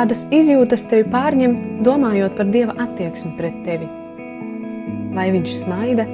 Kādas 0.00 0.22
izjūtas 0.32 0.86
tevi 0.88 1.04
pārņem, 1.12 1.54
domājot 1.84 2.32
par 2.38 2.46
Dieva 2.48 2.72
attieksmi 2.80 3.34
pret 3.36 3.58
tevi? 3.66 3.84
Vai 5.12 5.26
viņš 5.34 5.56
smaida, 5.58 6.06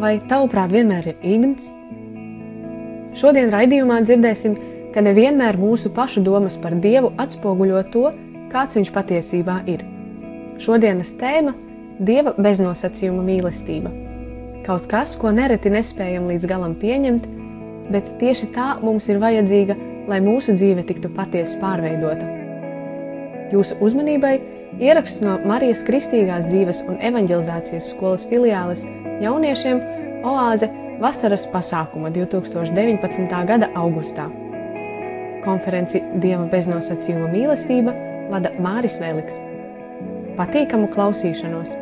vai 0.00 0.16
tavuprāt 0.26 0.72
vienmēr 0.74 1.06
ir 1.12 1.20
īgns? 1.30 1.68
Šodien 3.20 3.54
raidījumā 3.54 4.00
dzirdēsim, 4.02 4.58
ka 4.90 5.06
nevienmēr 5.06 5.54
mūsu 5.54 5.92
pašu 5.94 6.24
domas 6.26 6.58
par 6.58 6.74
Dievu 6.74 7.12
atspoguļo 7.22 7.84
to, 7.94 8.10
kāds 8.50 8.80
viņš 8.80 8.90
patiesībā 8.98 9.60
ir. 9.70 9.86
Šodienas 10.58 11.14
tēma- 11.14 11.54
Dieva 12.10 12.34
beznosacījuma 12.34 13.22
mīlestība. 13.22 13.94
Kaut 14.66 14.90
kas, 14.90 15.14
ko 15.14 15.30
nereti 15.30 15.70
nespējam 15.70 16.26
līdz 16.26 16.50
galam 16.56 16.74
pieņemt, 16.74 17.30
bet 17.86 18.16
tieši 18.18 18.50
tā 18.50 18.82
mums 18.82 19.06
ir 19.06 19.22
vajadzīga, 19.22 19.78
lai 20.10 20.18
mūsu 20.18 20.58
dzīve 20.58 20.82
tiktu 20.90 21.14
patiesi 21.14 21.62
pārveidota. 21.62 22.41
Jūsu 23.52 23.76
uzmanībai 23.84 24.36
ieraksts 24.80 25.20
no 25.20 25.34
Marijas 25.44 25.82
Kristīgās 25.84 26.46
dzīves 26.48 26.78
un 26.88 26.96
evanģelizācijas 27.04 27.90
skolas 27.92 28.24
filiāles 28.30 28.86
jauniešiem 29.20 29.82
Oāze 30.24 30.70
vasaras 31.02 31.44
pasākuma 31.52 32.08
2019. 32.14 33.28
gada 33.50 33.68
augustā. 33.76 34.30
Konferenci 35.44 36.00
Dieva 36.22 36.46
beznosacījuma 36.48 37.28
mīlestība 37.34 37.92
vada 38.32 38.54
Māris 38.62 38.96
Vēliks. 39.02 39.36
Patīkamu 40.38 40.88
klausīšanos! 40.94 41.74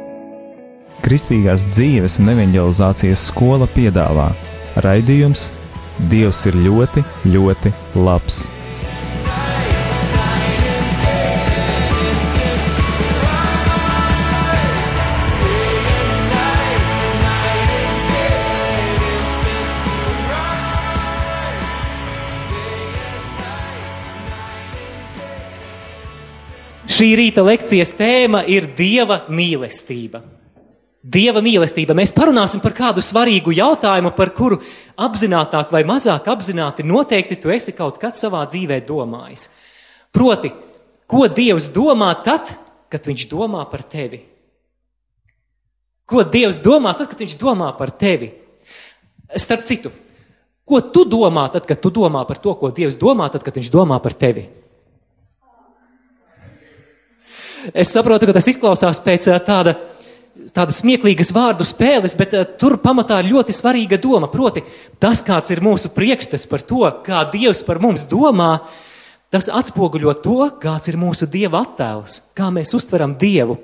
Kristīgās 1.04 1.68
dzīves 1.70 2.18
un 2.18 2.34
evanģelizācijas 2.34 3.28
skola 3.30 3.70
piedāvā 3.76 4.32
raidījums 4.82 5.52
Dievs 6.10 6.48
ir 6.48 6.56
ļoti, 6.64 7.04
ļoti 7.30 7.78
labs. 8.00 8.48
Šī 27.00 27.14
rīta 27.16 27.40
lekcijas 27.40 27.94
tēma 27.96 28.42
ir 28.44 28.66
Dieva 28.76 29.22
mīlestība. 29.32 30.18
Dieva 31.00 31.40
mīlestība. 31.40 31.94
Mēs 31.96 32.10
parunāsim 32.12 32.60
par 32.60 32.74
kādu 32.76 33.00
svarīgu 33.00 33.54
jautājumu, 33.56 34.10
par 34.12 34.34
kuru 34.36 34.58
apzināti 35.00 35.62
vai 35.72 35.80
mazāk 35.88 36.28
apzināti 36.28 36.84
noteikti 36.84 37.38
tu 37.40 37.54
esi 37.54 37.72
kaut 37.72 37.96
kad 38.02 38.20
savā 38.20 38.42
dzīvē 38.44 38.82
domājis. 38.84 39.48
Proti, 40.12 40.52
ko 41.08 41.24
Dievs 41.24 41.70
domā 41.72 42.10
tad, 42.20 42.52
kad 42.92 43.08
Viņš 43.08 43.26
domā 43.32 43.64
par 43.72 43.88
tevi? 43.88 44.20
Ko 46.04 46.20
Dievs 46.20 46.60
domā 46.60 46.92
tad, 47.00 47.08
kad 47.08 47.24
Viņš 47.24 47.40
domā 47.40 47.72
par 47.80 47.96
tevi? 47.96 48.34
Starp 49.40 49.64
citu, 49.64 49.88
ko 50.68 50.84
tu 50.92 51.08
domā 51.08 51.48
tad, 51.48 51.64
kad 51.64 51.80
tu 51.80 51.88
domā 51.88 52.28
par 52.28 52.44
to, 52.44 52.52
ko 52.60 52.68
Dievs 52.68 53.00
domā 53.00 53.32
tad, 53.32 53.40
kad 53.40 53.56
Viņš 53.56 53.72
domā 53.72 54.04
par 54.04 54.20
tevi? 54.20 54.50
Es 57.74 57.92
saprotu, 57.92 58.28
ka 58.28 58.34
tas 58.36 58.48
izklausās 58.50 59.00
pēc 59.04 59.28
eh, 59.28 59.40
tāda, 59.44 59.74
tāda 60.54 60.74
smieklīgas 60.74 61.32
vārdu 61.36 61.66
spēles, 61.68 62.16
bet 62.18 62.34
eh, 62.34 62.46
tur 62.60 62.78
pamatā 62.80 63.20
ir 63.20 63.32
ļoti 63.34 63.54
svarīga 63.56 64.00
doma. 64.00 64.30
Proti, 64.32 64.62
tas, 65.02 65.24
kāds 65.26 65.52
ir 65.52 65.62
mūsu 65.64 65.92
priekšstats 65.94 66.48
par 66.50 66.64
to, 66.66 66.84
kā 67.06 67.24
Dievs 67.32 67.62
par 67.66 67.82
mums 67.82 68.06
domā, 68.10 68.52
tas 69.30 69.50
atspoguļo 69.52 70.14
to, 70.24 70.38
kāds 70.62 70.90
ir 70.90 70.98
mūsu 71.00 71.28
Dieva 71.30 71.62
attēls, 71.66 72.32
kā 72.36 72.48
mēs 72.54 72.72
uztveram 72.76 73.14
Dievu. 73.20 73.60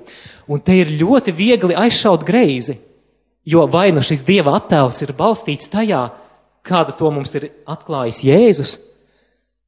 Un 0.47 0.61
te 0.63 0.77
ir 0.79 0.93
ļoti 0.99 1.33
viegli 1.35 1.75
aizšaut 1.75 2.23
greizi, 2.27 2.77
jo 3.47 3.65
vai 3.71 3.89
nu 3.95 4.03
šis 4.05 4.23
Dieva 4.27 4.55
attēls 4.59 5.01
ir 5.03 5.15
balstīts 5.17 5.73
tajā, 5.73 6.05
kādu 6.67 6.95
to 6.99 7.11
mums 7.11 7.33
ir 7.39 7.49
atklājis 7.67 8.23
Jēzus, 8.27 8.77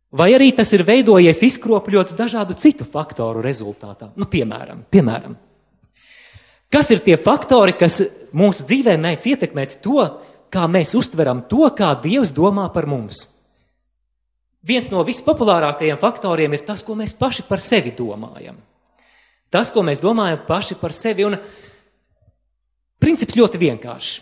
Vai 0.09 0.31
arī 0.33 0.49
tas 0.57 0.71
ir 0.73 0.81
veidojies 0.87 1.43
izkropļots 1.45 2.15
dažādu 2.17 2.55
citu 2.57 2.85
faktoru 2.87 3.43
rezultātā? 3.45 4.09
Nu, 4.17 4.25
piemēram, 4.25 4.81
piemēram, 4.89 5.35
kas 6.73 6.89
ir 6.95 7.03
tie 7.05 7.17
faktori, 7.21 7.75
kas 7.77 8.01
mūsu 8.33 8.65
dzīvē 8.65 8.95
mēdz 8.97 9.29
ietekmēt 9.35 9.77
to, 9.85 10.07
kā 10.49 10.65
mēs 10.65 10.95
uztveram 10.97 11.43
to, 11.49 11.61
kā 11.77 11.91
Dievs 12.01 12.33
domā 12.33 12.65
par 12.73 12.89
mums? 12.89 13.21
Viens 14.65 14.89
no 14.91 15.05
vispopulārākajiem 15.05 16.01
faktoriem 16.01 16.57
ir 16.57 16.65
tas, 16.65 16.81
ko 16.83 16.97
mēs 16.97 17.13
paši 17.15 17.45
par 17.47 17.61
sevi 17.63 17.93
domājam. 17.95 18.57
Tas, 19.53 19.69
ko 19.73 19.85
mēs 19.85 20.01
domājam 20.01 20.41
paši 20.49 20.75
par 20.81 20.93
sevi, 20.93 21.25
un 21.25 21.37
princips 23.01 23.37
ļoti 23.37 23.61
vienkāršs. 23.61 24.17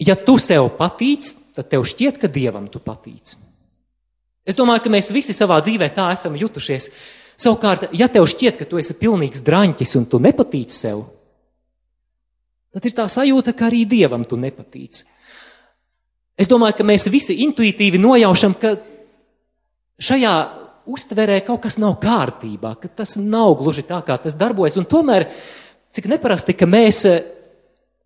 Ja 0.00 0.16
tu 0.16 0.38
sev 0.40 0.70
patīc, 0.78 1.28
tad 1.60 1.68
tev 1.68 1.84
šķiet, 1.84 2.16
ka 2.22 2.28
dievam 2.32 2.70
tu 2.72 2.80
patīc. 2.80 3.36
Es 4.48 4.56
domāju, 4.56 4.86
ka 4.86 4.92
mēs 4.92 5.12
visi 5.12 5.36
savā 5.36 5.60
dzīvē 5.60 5.90
tā 5.92 6.08
esam 6.14 6.38
jutušies. 6.40 6.88
Savukārt, 7.40 7.90
ja 7.96 8.08
tev 8.08 8.24
šķiet, 8.28 8.56
ka 8.56 8.66
tu 8.68 8.80
esi 8.80 8.96
pilnīgs 8.96 9.44
draņķis 9.44 9.96
un 10.00 10.06
tu 10.08 10.20
nepatīc 10.24 10.72
sev, 10.72 11.04
tad 12.72 12.86
ir 12.88 12.96
tā 12.96 13.04
sajūta, 13.12 13.52
ka 13.56 13.68
arī 13.68 13.84
dievam 13.88 14.24
tu 14.24 14.40
nepatīc. 14.40 15.02
Es 16.40 16.48
domāju, 16.48 16.78
ka 16.78 16.86
mēs 16.88 17.04
visi 17.12 17.36
intuitīvi 17.44 18.00
nojaušam, 18.00 18.56
ka 18.56 18.78
šajā 20.00 20.34
uztverē 20.88 21.42
kaut 21.44 21.66
kas 21.66 21.76
nav 21.80 21.98
kārtībā, 22.00 22.72
ka 22.80 22.88
tas 23.02 23.18
nav 23.20 23.52
gluži 23.60 23.84
tā, 23.84 24.00
kā 24.06 24.16
tas 24.22 24.38
darbojas. 24.40 24.78
Un 24.80 24.88
tomēr, 24.88 25.28
cik 25.92 26.08
neparasti, 26.08 26.56
ka 26.56 26.64
mēs 26.64 27.04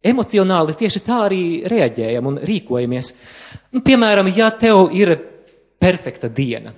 emocionāli 0.04 0.76
tieši 0.78 1.02
tā 1.04 1.20
arī 1.26 1.42
reaģējam 1.70 2.28
un 2.28 2.40
rīkojamies. 2.44 3.12
Nu, 3.74 3.82
piemēram, 3.84 4.28
ja 4.36 4.50
tev 4.52 4.92
ir 4.96 5.16
perfekta 5.80 6.28
diena, 6.28 6.74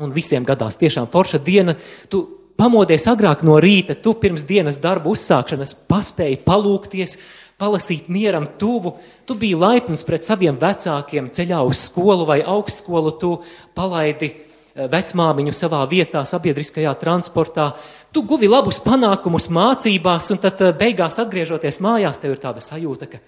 un 0.00 0.14
visiem 0.14 0.46
gadās 0.46 0.78
tiešām 0.80 1.10
forša 1.10 1.42
diena, 1.44 1.74
tu 2.08 2.22
pamodies 2.60 3.06
agrāk 3.10 3.44
no 3.46 3.58
rīta, 3.62 3.96
tu 3.96 4.14
pirms 4.20 4.46
dienas 4.48 4.80
darbu 4.82 5.14
uzsākšanas 5.14 5.74
paspēji 5.88 6.40
palūkties, 6.46 7.16
palasīt 7.60 8.08
mieram 8.08 8.46
tuvu, 8.60 8.94
tu 9.28 9.36
biji 9.36 9.58
laipns 9.60 10.04
pret 10.08 10.24
saviem 10.24 10.56
vecākiem 10.60 11.28
ceļā 11.36 11.60
uz 11.68 11.82
skolu 11.90 12.24
vai 12.28 12.40
augstskolu, 12.40 13.12
tu 13.20 13.34
palaidi 13.76 14.32
vecmāmiņu 14.74 15.54
savā 15.54 15.82
vietā, 15.90 16.22
sabiedriskajā 16.26 16.92
transportā. 17.00 17.72
Tu 18.14 18.22
guvi 18.26 18.48
labus 18.50 18.80
panākumus 18.84 19.50
mācībās, 19.52 20.30
un 20.34 20.40
tad 20.42 20.62
eh, 20.62 20.72
beigās 20.76 21.20
atgriežoties 21.22 21.80
mājās, 21.82 22.20
tev 22.22 22.36
ir 22.36 22.42
tāda 22.42 22.62
sajūta, 22.64 23.10
ka, 23.10 23.20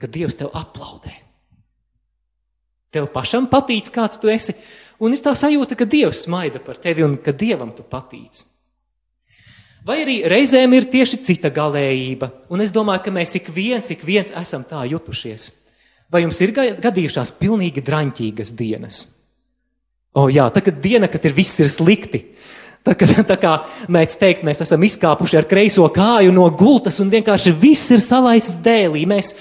ka 0.00 0.10
Dievs 0.10 0.38
tev 0.38 0.52
aplaudē. 0.56 1.14
Tev 2.90 3.06
pašam 3.14 3.46
patīk, 3.50 3.88
kāds 3.94 4.18
tu 4.20 4.30
esi, 4.32 4.56
un 5.00 5.14
ir 5.14 5.22
tā 5.22 5.34
sajūta, 5.38 5.78
ka 5.78 5.88
Dievs 5.88 6.24
smaida 6.26 6.62
par 6.62 6.80
tevi 6.82 7.06
un 7.06 7.16
ka 7.22 7.32
Dievam 7.32 7.72
tu 7.76 7.86
patīc. 7.86 8.42
Vai 9.86 10.02
arī 10.02 10.18
reizēm 10.28 10.74
ir 10.76 10.90
tieši 10.92 11.22
cita 11.24 11.48
galējība, 11.54 12.28
un 12.52 12.60
es 12.60 12.74
domāju, 12.74 13.06
ka 13.06 13.14
mēs 13.14 13.38
ik 13.38 13.48
viens, 13.54 13.88
ik 13.94 14.02
viens 14.04 14.34
esam 14.36 14.66
tā 14.68 14.82
jutušies. 14.90 15.48
Vai 16.10 16.26
jums 16.26 16.40
ir 16.42 16.52
gadījušās 16.52 17.32
pilnīgi 17.38 17.80
draņķīgas 17.86 18.52
dienas? 18.58 19.19
O, 20.16 20.26
jā, 20.32 20.48
tā 20.50 20.62
ir 20.66 20.78
diena, 20.82 21.06
kad 21.10 21.24
ir 21.28 21.34
viss 21.36 21.60
ir 21.62 21.70
slikti. 21.70 22.24
Tā, 22.86 22.96
kad, 22.98 23.12
tā 23.30 23.36
kā 23.40 23.54
mēs 23.92 24.18
teikt, 24.18 24.44
mēs 24.46 24.62
esam 24.64 24.82
izkāpuši 24.86 25.40
ar 25.40 25.48
kreiso 25.50 25.86
kāju 25.94 26.34
no 26.34 26.48
gultas 26.50 26.98
un 27.02 27.12
vienkārši 27.12 27.54
viss 27.60 27.92
ir 27.94 28.02
salaists 28.02 28.58
dēlī. 28.64 29.04
Mēs, 29.10 29.36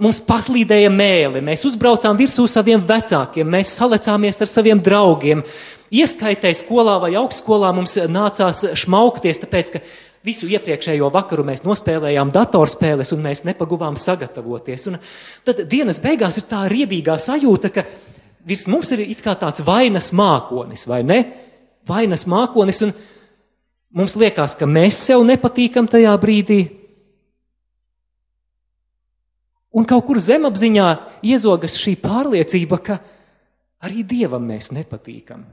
mums 0.00 0.22
paslīdēja 0.24 0.92
mēli, 0.94 1.44
mēs 1.44 1.66
uzbraucām 1.68 2.16
virsū 2.20 2.46
saviem 2.48 2.84
vecākiem, 2.88 3.48
mēs 3.58 3.76
salecāmies 3.80 4.40
ar 4.40 4.50
saviem 4.50 4.80
draugiem. 4.80 5.44
Ieskaitēji 5.88 6.62
skolā 6.62 6.98
vai 7.00 7.14
augstskolā 7.16 7.72
mums 7.76 7.96
nācās 8.12 8.64
šmaukties, 8.76 9.40
tāpēc 9.44 9.72
ka 9.72 9.80
visu 10.24 10.48
iepriekšējo 10.52 11.08
vakaru 11.12 11.44
mēs 11.48 11.64
nospēlējām 11.64 12.32
datorspēles 12.34 13.12
un 13.16 13.24
mēs 13.24 13.44
nepaguvām 13.48 13.96
sagatavoties. 14.00 14.88
Un 14.90 14.98
tad 15.44 15.64
dienas 15.70 16.00
beigās 16.04 16.40
ir 16.40 16.48
tā 16.50 16.66
riebīgā 16.68 17.16
sajūta, 17.22 17.72
ka 17.72 17.84
virs 18.48 18.66
mums 18.70 18.90
ir 18.96 19.04
it 19.04 19.20
kā 19.24 19.34
tāds 19.38 19.62
vainas 19.64 20.10
mākonis, 20.16 20.86
vai 20.88 21.02
ne? 21.04 21.20
Vainas 21.88 22.24
mākonis, 22.28 22.80
un 22.86 22.94
mums 23.96 24.16
liekas, 24.18 24.56
ka 24.58 24.68
mēs 24.68 25.00
sev 25.08 25.24
nepatīkam 25.28 25.88
tajā 25.90 26.14
brīdī. 26.20 26.62
Un 29.76 29.84
kaut 29.88 30.06
kur 30.08 30.20
zemapziņā 30.20 30.88
iezogas 31.28 31.76
šī 31.78 31.94
pārliecība, 32.00 32.80
ka 32.80 32.98
arī 33.84 34.02
Dievam 34.02 34.48
mēs 34.48 34.72
nepatīkam. 34.74 35.44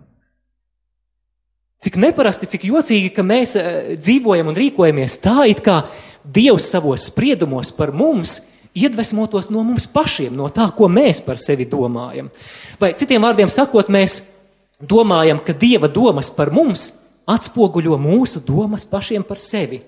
Cik 1.86 2.00
neparasti, 2.02 2.48
cik 2.50 2.64
jocīgi, 2.72 3.12
ka 3.14 3.22
mēs 3.28 3.58
eh, 3.60 3.94
dzīvojam 4.00 4.50
un 4.50 4.58
rīkojamies 4.58 5.20
tā, 5.22 5.44
it 5.52 5.62
kā 5.66 5.84
Dievs 6.26 6.72
savos 6.72 7.12
spriedumos 7.12 7.70
par 7.76 7.92
mums 7.94 8.55
iedvesmotos 8.76 9.50
no 9.50 9.64
mums 9.64 9.88
pašiem, 9.88 10.36
no 10.36 10.50
tā, 10.54 10.68
ko 10.76 10.90
mēs 10.92 11.24
par 11.26 11.40
sevi 11.42 11.68
domājam. 11.70 12.30
Vai 12.82 12.92
citiem 13.00 13.24
vārdiem 13.24 13.52
sakot, 13.52 13.90
mēs 13.92 14.20
domājam, 14.84 15.40
ka 15.40 15.56
Dieva 15.56 15.88
domas 15.88 16.30
par 16.36 16.52
mums 16.54 16.90
atspoguļo 17.26 17.98
mūsu 17.98 18.44
domas 18.46 18.86
pašiem 18.88 19.24
par 19.26 19.40
sevi. 19.42 19.82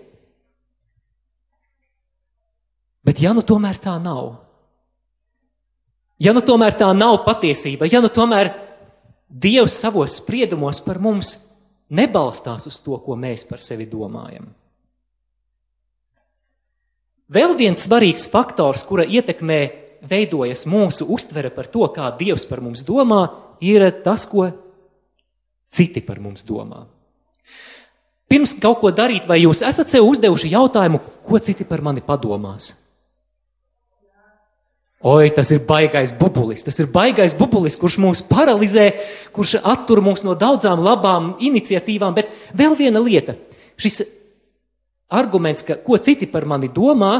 Bet 3.07 3.21
ja 3.23 3.33
nu 3.35 3.43
tomēr 3.45 3.77
tā 3.79 3.95
nav, 4.03 4.33
ja 6.19 6.33
nu 6.35 6.43
tomēr 6.43 6.75
tā 6.75 6.89
nav 6.95 7.21
patiesība, 7.27 7.87
ja 7.91 8.01
nu 8.03 8.11
tomēr 8.11 8.55
Dievs 9.27 9.75
savos 9.75 10.21
spriedumos 10.21 10.79
par 10.79 11.01
mums 11.03 11.33
nebalstās 11.91 12.67
uz 12.69 12.79
to, 12.83 12.95
ko 13.03 13.15
mēs 13.19 13.43
par 13.47 13.59
sevi 13.63 13.87
domājam. 13.91 14.47
Vēl 17.27 17.57
viens 17.59 17.81
svarīgs 17.83 18.29
faktors, 18.31 18.85
kura 18.87 19.03
ietekmē 19.03 19.59
veidojas 20.07 20.63
mūsu 20.69 21.09
uztvere 21.11 21.51
par 21.51 21.67
to, 21.67 21.83
kā 21.91 22.07
Dievs 22.19 22.47
par 22.47 22.61
mums 22.63 22.85
domā, 22.87 23.25
ir 23.59 23.83
tas, 24.05 24.23
ko 24.29 24.47
citi 25.67 26.03
par 26.05 26.21
mums 26.23 26.45
domā. 26.47 26.85
Pirms 28.27 28.57
kaut 28.59 28.81
ko 28.81 28.91
darīt, 28.91 29.27
vai 29.27 29.41
jūs 29.41 29.63
esat 29.63 29.91
sev 29.91 30.07
uzdevuši 30.07 30.51
jautājumu, 30.51 30.99
ko 31.27 31.39
citi 31.39 31.67
par 31.67 31.83
mani 31.83 32.03
padomās? 32.03 32.73
Oi, 35.07 35.29
tas 35.31 35.51
ir 35.53 35.61
baisais 35.67 36.11
bubulis. 36.17 36.63
Tas 36.65 36.79
ir 36.81 36.89
baisais 36.91 37.35
bubulis, 37.37 37.77
kurš 37.79 37.99
mūs 38.01 38.23
paralizē, 38.27 38.89
kurš 39.35 39.59
attur 39.61 40.01
mūs 40.03 40.23
no 40.25 40.33
daudzām 40.35 40.81
labām 40.83 41.35
iniciatīvām. 41.43 42.15
Bet 42.17 42.31
vēl 42.57 42.73
viena 42.79 43.03
lieta. 43.03 43.37
Šis 43.77 44.01
arguments, 45.09 45.65
ka 45.67 45.77
ko 45.83 45.97
citi 45.97 46.27
par 46.31 46.45
mani 46.45 46.69
domā, 46.73 47.13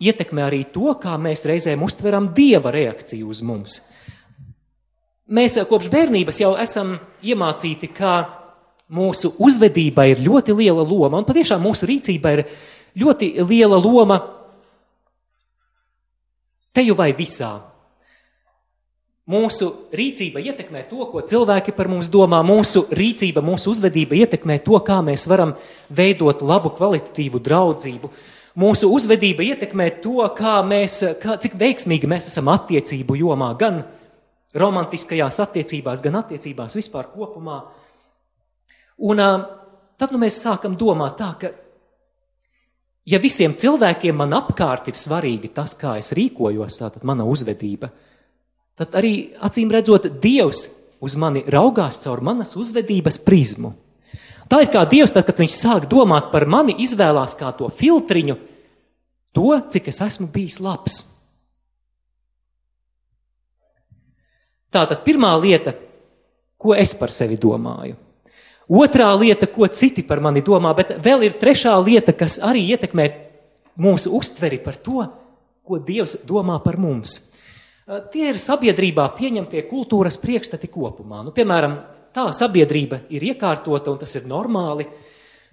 ietekmē 0.00 0.46
arī 0.46 0.64
to, 0.72 0.94
kā 1.00 1.16
mēs 1.20 1.44
reizēm 1.48 1.82
uztveram 1.84 2.28
dieva 2.34 2.72
reakciju 2.74 3.28
uz 3.30 3.42
mums. 3.46 3.78
Mēs 5.34 5.56
kopš 5.68 5.88
bērnības 5.92 6.40
jau 6.42 6.52
esam 6.60 6.96
iemācīti, 7.24 7.88
ka 7.96 8.14
mūsu 8.92 9.34
uzvedībai 9.40 10.10
ir 10.12 10.24
ļoti 10.26 10.56
liela 10.56 10.84
loma, 10.84 11.18
un 11.18 11.28
patiešām 11.28 11.62
mūsu 11.64 11.88
rīcībai 11.88 12.32
ir 12.36 12.44
ļoti 13.00 13.34
liela 13.48 13.80
loma 13.80 14.20
Teju 16.74 16.96
vai 16.98 17.12
visā. 17.14 17.52
Mūsu 19.24 19.70
rīcība 19.96 20.42
ietekmē 20.44 20.82
to, 20.90 21.06
ko 21.08 21.22
cilvēki 21.24 21.72
par 21.72 21.88
mums 21.88 22.10
domā. 22.12 22.42
Mūsu 22.44 22.82
rīcība, 22.92 23.40
mūsu 23.40 23.72
uzvedība 23.72 24.18
ietekmē 24.20 24.58
to, 24.66 24.76
kā 24.84 24.98
mēs 25.06 25.24
varam 25.30 25.54
veidot 25.88 26.44
labu, 26.44 26.74
kvalitatīvu 26.76 27.40
draudzību. 27.46 28.10
Mūsu 28.60 28.90
uzvedība 28.92 29.46
ietekmē 29.48 29.88
to, 30.04 30.20
kā 30.36 30.58
mēs, 30.68 31.00
kā, 31.22 31.38
cik 31.40 31.56
veiksmīgi 31.56 32.10
mēs 32.10 32.28
esam 32.28 32.52
attiecību 32.52 33.16
jomā, 33.22 33.48
gan 33.58 33.80
romantiskajās 34.60 35.40
attiecībās, 35.46 36.04
gan 36.04 36.20
attiecībās 36.20 36.76
vispār 36.76 37.08
kopumā. 37.16 37.62
Un 39.08 39.24
tad 39.98 40.12
nu, 40.12 40.20
mēs 40.20 40.44
sākam 40.44 40.76
domāt 40.76 41.16
tā, 41.18 41.32
ka 41.40 41.56
Ja 43.04 43.18
visiem 43.20 43.52
cilvēkiem 43.52 44.16
man 44.16 44.32
apkārt 44.32 44.86
ir 44.88 44.96
svarīgi 44.96 45.50
tas, 45.52 45.74
kā 45.76 45.98
es 46.00 46.14
rīkojos, 46.16 46.78
tātad 46.80 47.02
mana 47.04 47.26
uzvedība, 47.28 47.90
tad 48.78 48.96
arī 48.98 49.14
acīm 49.44 49.72
redzot, 49.72 50.08
Dievs 50.22 50.66
uz 51.04 51.16
mani 51.20 51.44
raugās 51.50 52.00
caur 52.02 52.22
manas 52.24 52.54
uzvedības 52.58 53.20
prizmu. 53.24 53.74
Tā 54.48 54.60
ir 54.64 54.70
kā 54.72 54.84
Dievs, 54.88 55.12
tad, 55.14 55.24
kad 55.28 55.40
viņš 55.40 55.56
sāk 55.56 55.88
domāt 55.90 56.30
par 56.32 56.46
mani, 56.50 56.76
izvēlās 56.84 57.36
kā 57.38 57.52
to 57.56 57.70
filtriņu, 57.72 58.36
to, 59.34 59.50
cik 59.72 59.88
es 59.90 60.00
esmu 60.04 60.28
bijis 60.32 60.60
labs. 60.62 61.00
Tātad 64.74 65.04
pirmā 65.06 65.32
lieta, 65.38 65.74
ko 66.58 66.74
es 66.74 66.94
par 66.98 67.12
sevi 67.14 67.38
domāju. 67.40 67.96
Otrā 68.64 69.10
lieta, 69.18 69.46
ko 69.46 69.68
citi 69.68 70.02
par 70.06 70.22
mani 70.24 70.40
domā, 70.42 70.72
bet 70.76 70.94
vēl 71.04 71.26
ir 71.26 71.36
trešā 71.40 71.74
lieta, 71.84 72.14
kas 72.16 72.38
arī 72.42 72.64
ietekmē 72.72 73.10
mūsu 73.80 74.14
uztveri 74.16 74.58
par 74.64 74.78
to, 74.80 75.04
ko 75.64 75.78
Dievs 75.80 76.22
domā 76.28 76.56
par 76.64 76.78
mums. 76.80 77.33
Tie 77.84 78.30
ir 78.30 78.38
sabiedrībā 78.40 79.10
pieņemtie 79.18 79.66
kultūras 79.68 80.16
priekšstati 80.22 80.70
kopumā. 80.72 81.20
Nu, 81.26 81.34
piemēram, 81.36 81.74
tā 82.16 82.30
sabiedrība 82.32 83.02
ir 83.12 83.26
iekārtota, 83.34 83.92
un 83.92 83.98
tas 84.00 84.14
ir 84.16 84.24
normāli, 84.30 84.86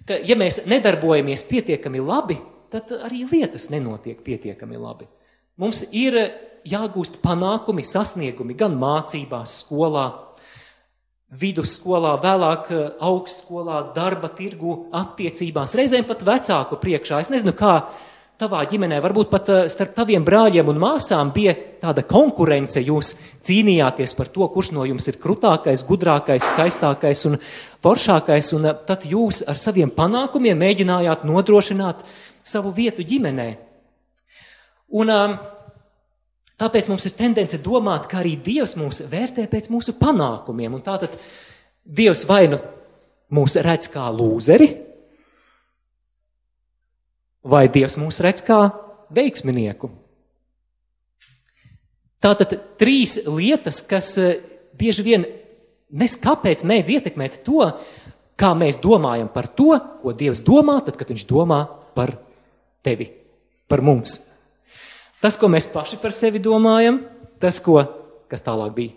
ka, 0.08 0.16
ja 0.16 0.36
mēs 0.40 0.62
nedarbojamies 0.70 1.44
pietiekami 1.50 2.00
labi, 2.00 2.38
tad 2.72 2.94
arī 3.04 3.26
lietas 3.28 3.68
nenotiek 3.68 4.22
pietiekami 4.24 4.80
labi. 4.80 5.04
Mums 5.60 5.84
ir 5.92 6.16
jāgūst 6.64 7.18
panākumi, 7.20 7.84
sasniegumi 7.84 8.56
gan 8.56 8.78
mācībās, 8.80 9.58
skolā, 9.66 10.06
vidusskolā, 11.36 12.14
vēlāk 12.22 12.70
eh, 12.72 12.86
augstskolā, 13.04 13.82
darba 13.96 14.30
tirgu, 14.36 14.86
attiecībās, 14.96 15.76
reizēm 15.76 16.08
pat 16.08 16.24
vecāku 16.24 16.80
priekšā. 16.80 17.20
Es 17.20 17.32
nezinu, 17.32 17.52
kā 17.56 17.74
tavā 18.40 18.64
ģimenē, 18.72 19.02
varbūt 19.04 19.28
pat 19.32 19.52
eh, 19.52 19.62
starp 19.72 19.92
taviem 20.00 20.24
brāļiem 20.24 20.72
un 20.72 20.80
māsām 20.80 21.32
bija 21.36 21.56
tāda 21.82 22.04
konkurence. 22.06 22.80
Jūs 22.80 23.14
cīnījāties 23.44 24.14
par 24.18 24.30
to, 24.32 24.46
kurš 24.54 24.72
no 24.76 24.86
jums 24.88 25.08
ir 25.10 25.18
krutākais, 25.22 25.84
gudrākais, 25.88 26.52
skaistākais 26.52 27.26
un 27.30 27.38
foršākais, 27.84 28.52
un 28.58 28.70
eh, 28.70 28.76
tad 28.88 29.06
jūs 29.08 29.42
ar 29.50 29.60
saviem 29.60 29.90
panākumiem 29.92 30.58
mēģinājāt 30.62 31.26
nodrošināt 31.28 32.06
savu 32.42 32.72
vietu 32.76 33.04
ģimenē. 33.06 33.50
Un, 34.92 35.08
uh, 35.08 35.40
Tāpēc 36.62 36.86
mums 36.92 37.06
ir 37.08 37.16
tendence 37.18 37.58
domāt, 37.58 38.06
ka 38.10 38.20
arī 38.20 38.36
Dievs 38.38 38.76
mūs 38.78 39.02
vērtē 39.10 39.48
pēc 39.50 39.66
mūsu 39.72 39.96
panākumiem. 39.98 40.76
Un 40.76 40.84
tātad 40.84 41.16
Dievs 41.82 42.22
vai 42.28 42.44
nu 42.52 42.60
mūs 43.34 43.56
redz 43.64 43.88
kā 43.90 44.04
lūzeri, 44.14 44.68
vai 47.42 47.64
Dievs 47.72 47.98
mūs 47.98 48.20
redz 48.22 48.44
kā 48.46 48.60
veiksminieku. 49.10 49.90
Tātad 52.22 52.54
trīs 52.78 53.18
lietas, 53.26 53.82
kas 53.86 54.14
eh, 54.22 54.36
bieži 54.78 55.04
vien 55.06 55.26
neskapēc 55.92 56.62
mēdz 56.68 56.94
ietekmēt 56.96 57.40
to, 57.46 57.66
kā 58.38 58.52
mēs 58.58 58.78
domājam 58.82 59.28
par 59.32 59.48
to, 59.50 59.74
ko 60.02 60.14
Dievs 60.16 60.44
domā, 60.46 60.78
tad, 60.86 60.96
kad 61.00 61.10
Viņš 61.10 61.26
domā 61.28 61.64
par 61.96 62.14
tevi, 62.86 63.10
par 63.68 63.82
mums. 63.84 64.16
Tas, 65.22 65.36
ko 65.38 65.50
mēs 65.50 65.68
paši 65.70 65.98
par 66.02 66.14
sevi 66.14 66.40
domājam, 66.42 67.02
tas, 67.42 67.60
ko, 67.62 67.82
kas 68.30 68.42
tālāk 68.42 68.72
bija. 68.74 68.96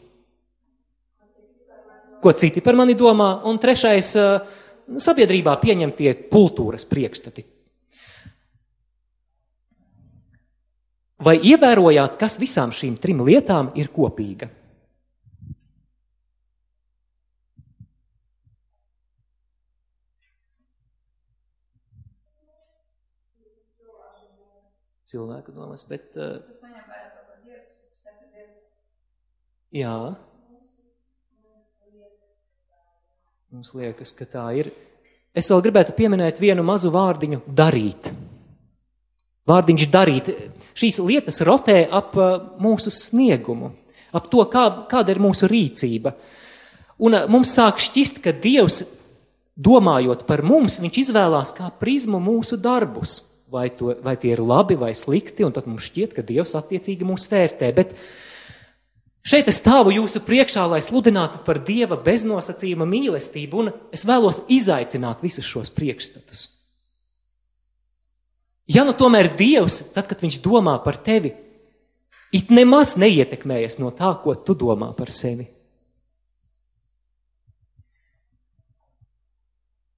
Ko 2.22 2.32
citi 2.34 2.64
par 2.66 2.78
mani 2.78 2.96
domā, 2.98 3.42
un 3.46 3.60
trešais- 3.62 4.16
sabiedrībā 5.08 5.54
pieņemtie 5.62 6.30
kultūras 6.30 6.88
priekšstati. 6.90 7.55
Vai 11.24 11.38
ievērojāt, 11.48 12.18
kas 12.20 12.40
visām 12.42 12.74
šīm 12.76 13.00
trim 13.00 13.24
lietām 13.24 13.72
ir 13.80 13.88
kopīga? 13.94 14.50
cilvēka 25.16 25.54
domas, 25.56 25.86
bet. 25.88 26.12
Uh, 26.18 26.42
jā. 29.76 29.98
Mums 33.56 33.72
liekas, 33.78 34.12
ka 34.18 34.28
tā 34.28 34.46
ir. 34.60 34.72
Es 35.36 35.48
vēl 35.52 35.64
gribētu 35.68 35.96
pieminēt 35.96 36.42
vienu 36.44 36.64
mazu 36.68 36.92
vārdiņu- 36.92 37.44
darīt. 37.62 38.12
Vārdiņš 39.46 39.90
darīt. 39.94 40.30
Šīs 40.76 41.00
lietas 41.06 41.44
rotē 41.46 41.84
ap 41.86 42.16
uh, 42.18 42.40
mūsu 42.62 42.92
sniegumu, 42.92 43.72
ap 44.16 44.32
to, 44.32 44.42
kā, 44.50 44.66
kāda 44.90 45.14
ir 45.14 45.22
mūsu 45.22 45.50
rīcība. 45.52 46.16
Un 47.06 47.14
uh, 47.14 47.28
mums 47.32 47.54
sāk 47.54 47.80
šķist, 47.84 48.24
ka 48.26 48.34
Dievs 48.34 48.82
domājot 49.56 50.26
par 50.28 50.44
mums, 50.44 50.82
viņš 50.84 51.00
izvēlās 51.06 51.54
kā 51.56 51.70
prizmu 51.80 52.20
mūsu 52.24 52.60
darbus. 52.62 53.22
Vai, 53.54 53.70
to, 53.70 53.94
vai 54.04 54.16
tie 54.20 54.34
ir 54.34 54.42
labi 54.42 54.76
vai 54.76 54.90
slikti, 54.98 55.46
un 55.46 55.54
tad 55.54 55.70
mums 55.70 55.86
šķiet, 55.88 56.18
ka 56.18 56.26
Dievs 56.26 56.58
attiecīgi 56.58 57.06
mūs 57.06 57.30
vērtē. 57.30 57.70
Bet 57.78 57.94
šeit 59.24 59.48
es 59.48 59.62
stāvu 59.62 59.94
jūsu 59.94 60.24
priekšā, 60.26 60.66
lai 60.74 60.82
sludinātu 60.84 61.44
par 61.46 61.62
Dieva 61.64 62.02
beznosacījuma 62.02 62.90
mīlestību, 62.90 63.62
un 63.62 63.72
es 63.96 64.04
vēlos 64.10 64.48
izaicināt 64.52 65.22
visus 65.24 65.46
šos 65.46 65.72
priekšstatus. 65.78 66.55
Ja 68.66 68.86
nu 68.86 68.96
tomēr 68.98 69.30
Dievs, 69.38 69.94
tad, 69.94 70.08
kad 70.10 70.24
Viņš 70.26 70.40
domā 70.42 70.78
par 70.84 70.98
tevi, 70.98 71.36
it 72.34 72.50
nemaz 72.50 72.96
neietekmējas 72.98 73.78
no 73.82 73.92
tā, 73.94 74.16
ko 74.24 74.34
tu 74.36 74.56
domā 74.58 74.90
par 74.98 75.12
sevi. 75.14 75.46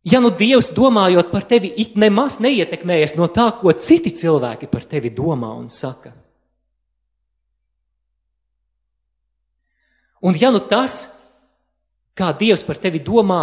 Ja 0.08 0.22
nu 0.24 0.30
Dievs 0.32 0.70
domājot 0.76 1.34
par 1.34 1.44
tevi, 1.48 1.72
it 1.76 1.98
nemaz 2.00 2.40
neietekmējas 2.44 3.18
no 3.20 3.28
tā, 3.28 3.50
ko 3.60 3.74
citi 3.76 4.14
cilvēki 4.16 4.70
par 4.72 4.86
tevi 4.88 5.12
domā 5.12 5.50
un 5.58 5.68
saka. 5.72 6.14
Un 10.24 10.36
ja 10.40 10.52
nu 10.52 10.62
tas, 10.64 10.96
kā 12.18 12.32
Dievs 12.40 12.64
par 12.68 12.80
tevi 12.80 13.02
domā, 13.04 13.42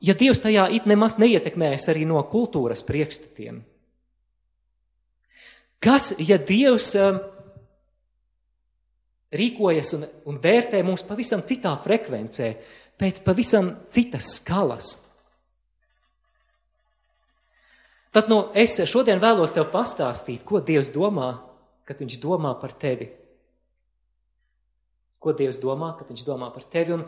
ja 0.00 0.16
Dievs 0.16 0.40
tajā 0.40 0.66
it 0.72 0.88
nemaz 0.88 1.18
neietekmējas 1.20 1.90
arī 1.92 2.06
no 2.08 2.22
kultūras 2.32 2.82
priekšstatiem, 2.88 3.60
kas, 5.82 6.12
ja 6.20 6.38
Dievs 6.38 6.92
um, 7.00 7.20
rīkojas 9.34 9.94
un, 9.98 10.08
un 10.30 10.40
vērtē 10.40 10.82
mūs 10.86 11.06
pavisam 11.08 11.42
citā 11.46 11.74
frekvencē, 11.84 12.50
pēc 13.00 13.22
pavisam 13.24 13.72
citas 13.88 14.36
skalas? 14.40 14.92
Tad 18.10 18.26
nu, 18.30 18.42
es 18.58 18.74
šodien 18.90 19.22
vēlos 19.22 19.54
tev 19.54 19.68
pastāstīt, 19.70 20.42
ko 20.44 20.58
Dievs 20.64 20.90
domā, 20.94 21.36
kad 21.86 22.00
Viņš 22.02 22.18
domā 22.22 22.52
par 22.58 22.74
tevi. 22.78 23.06
Ko 25.22 25.34
Dievs 25.36 25.60
domā, 25.62 25.92
kad 25.98 26.10
Viņš 26.10 26.26
domā 26.26 26.50
par 26.54 26.66
tevi 26.66 26.96
un 26.96 27.06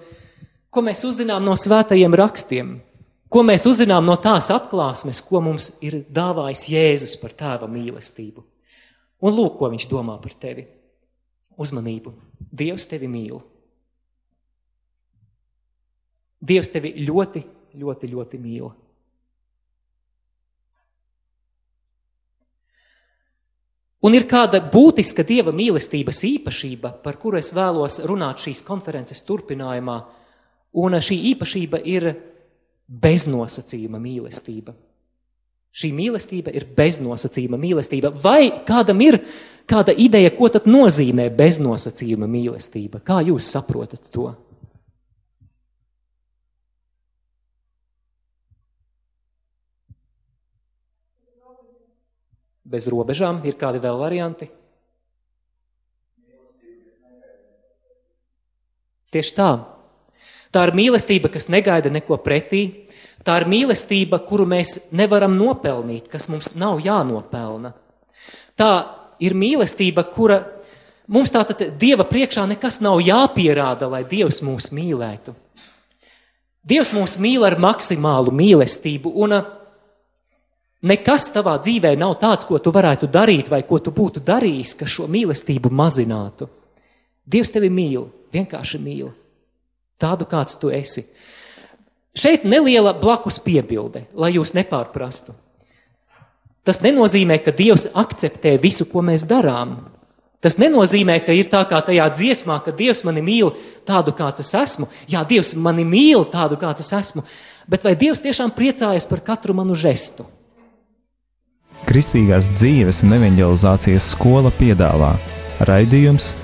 ko 0.72 0.84
mēs 0.86 1.02
uzzinām 1.04 1.42
no 1.44 1.56
svētajiem 1.58 2.14
rakstiem, 2.16 2.72
ko 3.32 3.42
mēs 3.46 3.66
uzzinām 3.68 4.06
no 4.06 4.14
tās 4.20 4.48
atklāsmes, 4.54 5.20
ko 5.26 5.42
mums 5.44 5.74
ir 5.84 6.02
dāvājis 6.06 6.68
Jēzus 6.70 7.18
par 7.20 7.34
tēva 7.36 7.68
mīlestību. 7.70 8.44
Un 9.22 9.36
lūk, 9.36 9.56
ko 9.58 9.70
viņš 9.70 9.88
domā 9.90 10.18
par 10.22 10.34
tevi. 10.42 10.66
Uzmanību. 11.62 12.12
Dievs 12.52 12.88
tevi 12.90 13.08
mīl. 13.10 13.38
Dievs 16.42 16.72
tevi 16.74 16.96
ļoti, 17.06 17.42
ļoti, 17.78 18.08
ļoti 18.10 18.40
mīl. 18.42 18.72
Un 24.02 24.16
ir 24.18 24.26
kāda 24.26 24.58
būtiska 24.72 25.22
dieva 25.22 25.52
mīlestības 25.54 26.24
īpašība, 26.26 26.90
par 27.04 27.20
kuru 27.22 27.38
es 27.38 27.52
vēlos 27.54 28.00
runāt 28.10 28.42
šīs 28.42 28.64
konferences 28.66 29.22
turpinājumā, 29.28 30.00
un 30.82 30.98
šī 30.98 31.20
īpašība 31.30 31.78
ir 31.86 32.08
beznosacījuma 32.90 34.02
mīlestība. 34.02 34.74
Šī 35.72 35.88
mīlestība 35.96 36.52
ir 36.52 36.66
beznosacījuma 36.76 37.56
mīlestība. 37.60 38.12
Vai 38.12 38.64
kādam 38.68 39.00
ir 39.00 39.22
kāda 39.68 39.94
ideja, 39.96 40.32
ko 40.36 40.50
tad 40.52 40.68
nozīmē 40.68 41.30
beznosacījuma 41.36 42.28
mīlestība? 42.28 43.00
Kā 43.00 43.22
jūs 43.24 43.48
saprotat 43.54 44.10
to? 44.12 44.30
bez 52.72 52.88
robežām. 52.88 53.42
Ir 53.44 53.58
kādi 53.60 53.82
vēl 53.82 54.00
varianti? 54.00 54.48
Tieši 59.12 59.34
tā. 59.36 59.50
Tā 60.52 60.62
ir 60.68 60.72
mīlestība, 60.76 61.28
kas 61.32 61.50
negaida 61.52 61.92
neko 61.92 62.16
pretī. 62.24 62.62
Tā 63.22 63.36
ir 63.38 63.46
mīlestība, 63.50 64.18
kuru 64.26 64.46
mēs 64.50 64.90
nevaram 64.96 65.36
nopelnīt, 65.38 66.08
kas 66.10 66.28
mums 66.32 66.54
nav 66.58 66.82
jānopelna. 66.82 67.72
Tā 68.58 68.72
ir 69.22 69.36
mīlestība, 69.38 70.04
kura 70.10 70.40
mums 71.06 71.30
tātad 71.34 71.62
Dieva 71.78 72.06
priekšā 72.08 72.48
nekas 72.50 72.80
nav 72.82 73.00
jāpierāda, 73.04 73.88
lai 73.90 74.02
Dievs 74.08 74.42
mūs 74.42 74.72
mīlētu. 74.74 75.36
Dievs 76.62 76.92
mūs 76.94 77.18
mīl 77.22 77.46
ar 77.46 77.58
maksimālu 77.62 78.34
mīlestību, 78.34 79.14
un 79.22 79.38
Nekas 80.82 81.28
tavā 81.30 81.54
dzīvē 81.62 81.92
nav 81.94 82.16
tāds, 82.18 82.42
ko 82.48 82.58
tu 82.58 82.72
varētu 82.74 83.06
darīt, 83.06 83.46
vai 83.46 83.60
ko 83.62 83.78
tu 83.78 83.92
būtu 83.94 84.18
darījis, 84.26 84.74
kas 84.80 84.90
šo 84.90 85.06
mīlestību 85.06 85.70
mazinātu. 85.70 86.48
Dievs 87.22 87.52
tevi 87.54 87.68
mīl, 87.70 88.08
vienkārši 88.34 88.80
mīl. 88.82 89.12
Tādu, 90.02 90.26
kāds 90.26 90.58
tu 90.58 90.72
esi. 90.74 91.04
Šeit 92.12 92.44
neliela 92.44 92.92
blakus 92.92 93.38
piebilde, 93.40 94.04
lai 94.12 94.34
jūs 94.34 94.52
nepārprastu. 94.56 95.32
Tas 96.62 96.82
nenozīmē, 96.84 97.40
ka 97.42 97.54
Dievs 97.56 97.88
akceptē 97.98 98.54
visu, 98.62 98.86
ko 98.86 99.02
mēs 99.02 99.24
darām. 99.26 99.78
Tas 100.42 100.58
nenozīmē, 100.58 101.20
ka 101.24 101.34
ir 101.34 101.48
tā 101.50 101.62
kā 101.70 101.80
tajā 101.86 102.06
dziesmā, 102.12 102.58
ka 102.62 102.74
Dievs 102.74 103.02
mani 103.06 103.22
mīl 103.24 103.54
tādu, 103.88 104.14
kāds 104.18 104.44
es 104.44 104.52
esmu. 104.58 104.88
Jā, 105.10 105.24
Dievs 105.26 105.54
mani 105.54 105.86
mīl 105.86 106.26
tādu, 106.30 106.58
kāds 106.60 106.84
es 106.84 106.92
esmu. 106.98 107.24
Bet 107.70 107.86
vai 107.86 107.96
Dievs 107.98 108.22
tiešām 108.22 108.54
priecājas 108.54 109.08
par 109.10 109.22
katru 109.26 109.54
manu 109.58 109.74
žestu? 109.78 110.26
Kristīgās 111.86 112.52
dzīves 112.58 113.02
un 113.06 113.16
evanģelizācijas 113.18 114.12
skola 114.14 114.52
piedāvā 114.58 115.16
raidījums 115.66 116.34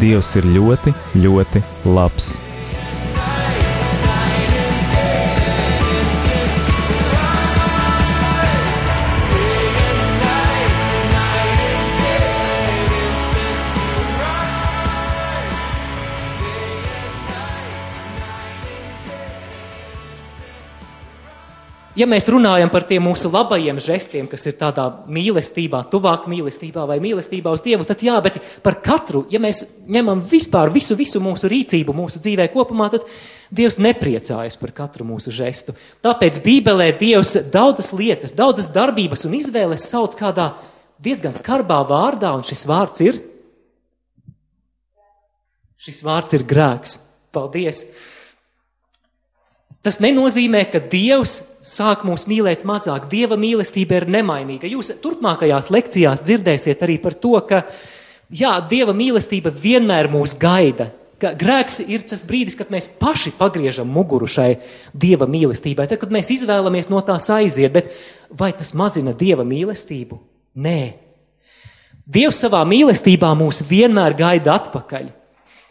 Dievs 0.00 0.34
ir 0.36 0.48
ļoti, 0.52 0.92
ļoti 1.16 1.64
labs. 1.88 2.36
Ja 21.98 22.06
mēs 22.08 22.28
runājam 22.30 22.70
par 22.72 22.84
tiem 22.88 23.02
mūsu 23.08 23.30
labajiem 23.32 23.80
žestiem, 23.82 24.28
kas 24.30 24.46
ir 24.46 24.56
tādā 24.60 24.86
mīlestībā, 25.10 25.82
tuvāk 25.92 26.28
mīlestībā 26.30 26.84
vai 26.88 26.98
mīlestībā 27.02 27.52
uz 27.54 27.64
Dievu, 27.64 27.86
tad 27.88 28.04
jā, 28.06 28.16
bet 28.24 28.38
par 28.64 28.78
katru, 28.84 29.24
ja 29.32 29.40
mēs 29.42 29.64
ņemam 29.90 30.22
vispār 30.30 30.72
visu, 30.74 30.96
visu 30.98 31.22
mūsu 31.24 31.50
rīcību, 31.50 31.96
mūsu 31.96 32.22
dzīvē 32.24 32.48
kopumā, 32.54 32.90
tad 32.94 33.06
Dievs 33.48 33.78
nepriecājas 33.80 34.58
par 34.60 34.74
katru 34.76 35.06
mūsu 35.08 35.32
žestu. 35.32 35.72
Tāpēc 36.04 36.42
Bībelē 36.44 36.90
Dievs 37.00 37.32
daudzas 37.52 37.94
lietas, 37.96 38.36
daudzas 38.36 38.68
darbības 38.74 39.24
un 39.24 39.38
izvēles 39.38 39.88
sauc 39.88 40.18
kādā 40.20 40.50
diezgan 41.00 41.36
skarbā 41.38 41.80
vārdā, 41.88 42.34
un 42.36 42.44
šis 42.44 42.66
vārds 42.68 43.04
ir. 43.06 43.22
Šis 45.78 46.02
vārds 46.04 46.36
ir 46.36 46.44
grēks. 46.44 46.98
Paldies! 47.32 47.86
Tas 49.86 50.00
nenozīmē, 50.02 50.64
ka 50.72 50.80
Dievs 50.90 51.36
sāk 51.64 52.02
mūs 52.06 52.26
mīlēt 52.28 52.64
mazāk. 52.66 53.06
Dieva 53.12 53.38
mīlestība 53.38 54.00
ir 54.00 54.08
nemainīga. 54.10 54.66
Jūs 54.66 54.96
turpmākajās 55.04 55.70
lekcijās 55.70 56.24
dzirdēsiet 56.26 56.82
arī 56.82 56.98
par 57.02 57.14
to, 57.14 57.36
ka 57.46 57.62
jā, 58.28 58.56
Dieva 58.70 58.94
mīlestība 58.96 59.52
vienmēr 59.54 60.10
mūs 60.10 60.34
gaida. 60.40 60.90
Ka 61.18 61.32
grēks 61.34 61.80
ir 61.86 62.04
tas 62.06 62.22
brīdis, 62.26 62.54
kad 62.58 62.70
mēs 62.70 62.90
paši 62.98 63.32
pagriežam 63.38 63.88
muguru 63.90 64.26
šai 64.30 64.52
Dieva 64.94 65.26
mīlestībai, 65.30 65.88
tad, 65.90 65.98
kad 66.02 66.14
mēs 66.14 66.30
izvēlamies 66.34 66.90
no 66.90 67.00
tās 67.06 67.26
aiziet, 67.34 67.72
bet 67.74 67.90
vai 68.30 68.52
tas 68.54 68.74
mazina 68.78 69.14
Dieva 69.18 69.46
mīlestību? 69.46 70.18
Nē. 70.62 70.80
Dievs 72.08 72.38
savā 72.42 72.64
mīlestībā 72.66 73.30
mūs 73.38 73.62
vienmēr 73.68 74.14
gaida 74.18 74.54
atpakaļ. 74.58 75.10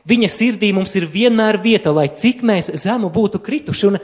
Viņa 0.08 0.30
sirdī 0.32 0.72
mums 0.72 0.96
ir 0.96 1.08
vienmēr 1.12 1.60
vieta, 1.60 1.92
lai 1.92 2.08
cik 2.08 2.44
mēs 2.48 2.72
zemu 2.80 3.10
būtu 3.12 3.42
krituši. 3.44 3.90
Un 3.90 3.98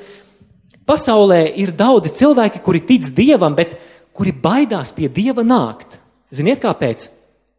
pasaulē 0.89 1.45
ir 1.62 1.72
daudzi 1.72 2.12
cilvēki, 2.19 2.60
kuri 2.65 2.81
tic 2.83 3.07
Dievam, 3.15 3.55
bet 3.55 3.77
kuri 4.15 4.33
baidās 4.36 4.91
pie 4.95 5.07
Dieva 5.07 5.45
nākt. 5.48 5.95
Ziniet, 6.33 6.60
kāpēc? 6.63 7.07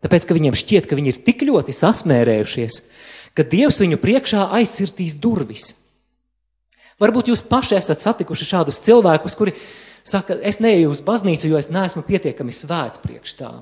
Tāpēc, 0.05 0.27
ka 0.29 0.37
viņiem 0.37 0.59
šķiet, 0.61 0.91
ka 0.91 0.99
viņi 0.99 1.15
ir 1.15 1.23
tik 1.25 1.47
ļoti 1.49 1.73
sasmērējušies, 1.73 2.79
ka 3.33 3.47
Dievs 3.49 3.81
viņu 3.81 3.97
priekšā 4.03 4.51
aizcirtīs 4.59 5.17
durvis. 5.17 5.71
Varbūt 7.01 7.33
jūs 7.33 7.47
paši 7.49 7.79
esat 7.81 8.05
satikuši 8.05 8.51
šādus 8.53 8.83
cilvēkus, 8.85 9.39
kuri 9.39 9.57
saka, 10.05 10.37
es 10.45 10.61
neeju 10.61 10.93
uz 10.93 11.01
baznīcu, 11.07 11.49
jo 11.49 11.59
es 11.59 11.73
neesmu 11.73 12.05
pietiekami 12.05 12.53
svēts 12.53 13.01
priekš 13.01 13.39
tā. 13.41 13.53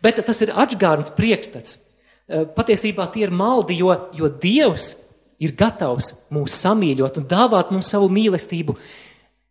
Bet 0.00 0.22
tas 0.24 0.38
ir 0.46 0.54
atgādns 0.54 1.10
priekšstats. 1.18 1.89
Eh, 2.30 2.46
patiesībā 2.56 3.10
tie 3.10 3.26
ir 3.26 3.34
maldi, 3.34 3.80
jo, 3.82 3.90
jo 4.14 4.30
Dievs 4.30 4.90
ir 5.42 5.56
gatavs 5.58 6.30
mūs 6.30 6.54
samīļot 6.62 7.18
un 7.18 7.30
dāvāt 7.30 7.72
mums 7.74 7.90
savu 7.90 8.10
mīlestību 8.12 8.76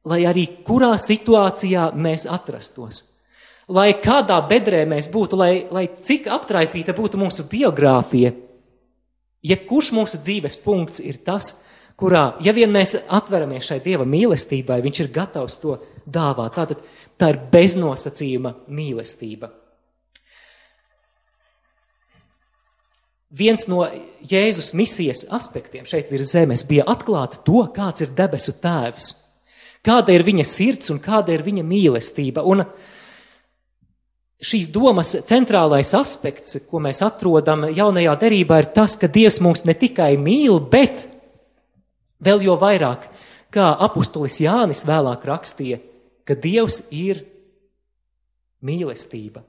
lai 0.07 0.23
arī 0.27 0.45
kurā 0.65 0.93
situācijā 0.99 1.89
mēs 1.97 2.27
atrastos. 2.29 3.03
Lai 3.69 3.91
kādā 4.01 4.39
bedrē 4.49 4.85
mēs 4.89 5.09
būtu, 5.13 5.37
lai, 5.37 5.53
lai 5.71 5.85
cik 5.93 6.29
aptraipīta 6.33 6.95
būtu 6.97 7.19
mūsu 7.21 7.45
biogrāfija, 7.51 8.31
jebkurš 9.45 9.91
mūsu 9.93 10.21
dzīves 10.23 10.57
punkts 10.63 11.03
ir 11.05 11.19
tas, 11.25 11.51
kurā, 11.99 12.39
ja 12.41 12.55
vien 12.55 12.71
mēs 12.73 12.95
atveramies 13.05 13.69
šai 13.69 13.81
Dieva 13.83 14.07
mīlestībai, 14.09 14.81
Viņš 14.81 15.03
ir 15.03 15.13
gatavs 15.13 15.59
to 15.61 15.77
dāvāt. 16.07 16.55
Tātad 16.55 16.81
tā 17.19 17.33
ir 17.35 17.41
beznosacījuma 17.51 18.55
mīlestība. 18.71 19.51
Viens 23.29 23.67
no 23.69 23.83
Jēzus 24.25 24.71
misijas 24.73 25.27
aspektiem 25.35 25.85
šeit 25.85 26.07
virs 26.09 26.31
zemes 26.33 26.63
bija 26.65 26.87
atklāt 26.89 27.43
to, 27.45 27.61
kāds 27.75 28.01
ir 28.01 28.15
debesu 28.17 28.55
tēvs, 28.57 29.11
kāda 29.85 30.15
ir 30.15 30.25
viņa 30.25 30.45
sirds 30.49 30.89
un 30.89 30.97
kāda 31.03 31.35
ir 31.35 31.43
viņa 31.45 31.61
mīlestība. 31.61 32.41
Un 32.41 32.63
šīs 34.41 34.71
domas 34.73 35.13
centrālais 35.29 35.93
aspekts, 35.93 36.57
ko 36.71 36.81
mēs 36.81 37.03
atrodam 37.05 37.67
jaunajā 37.69 38.15
derībā, 38.23 38.63
ir 38.63 38.71
tas, 38.73 38.97
ka 38.97 39.05
Dievs 39.05 39.37
mūs 39.45 39.61
ne 39.69 39.77
tikai 39.77 40.15
mīl, 40.17 40.57
bet 40.71 41.05
vēl 42.25 42.41
jo 42.47 42.57
vairāk, 42.57 43.05
kā 43.53 43.69
apustulis 43.85 44.41
Jānis 44.41 44.87
vēlāk 44.89 45.29
rakstīja, 45.29 45.77
ka 46.25 46.33
Dievs 46.33 46.87
ir 46.89 47.21
mīlestība. 48.65 49.45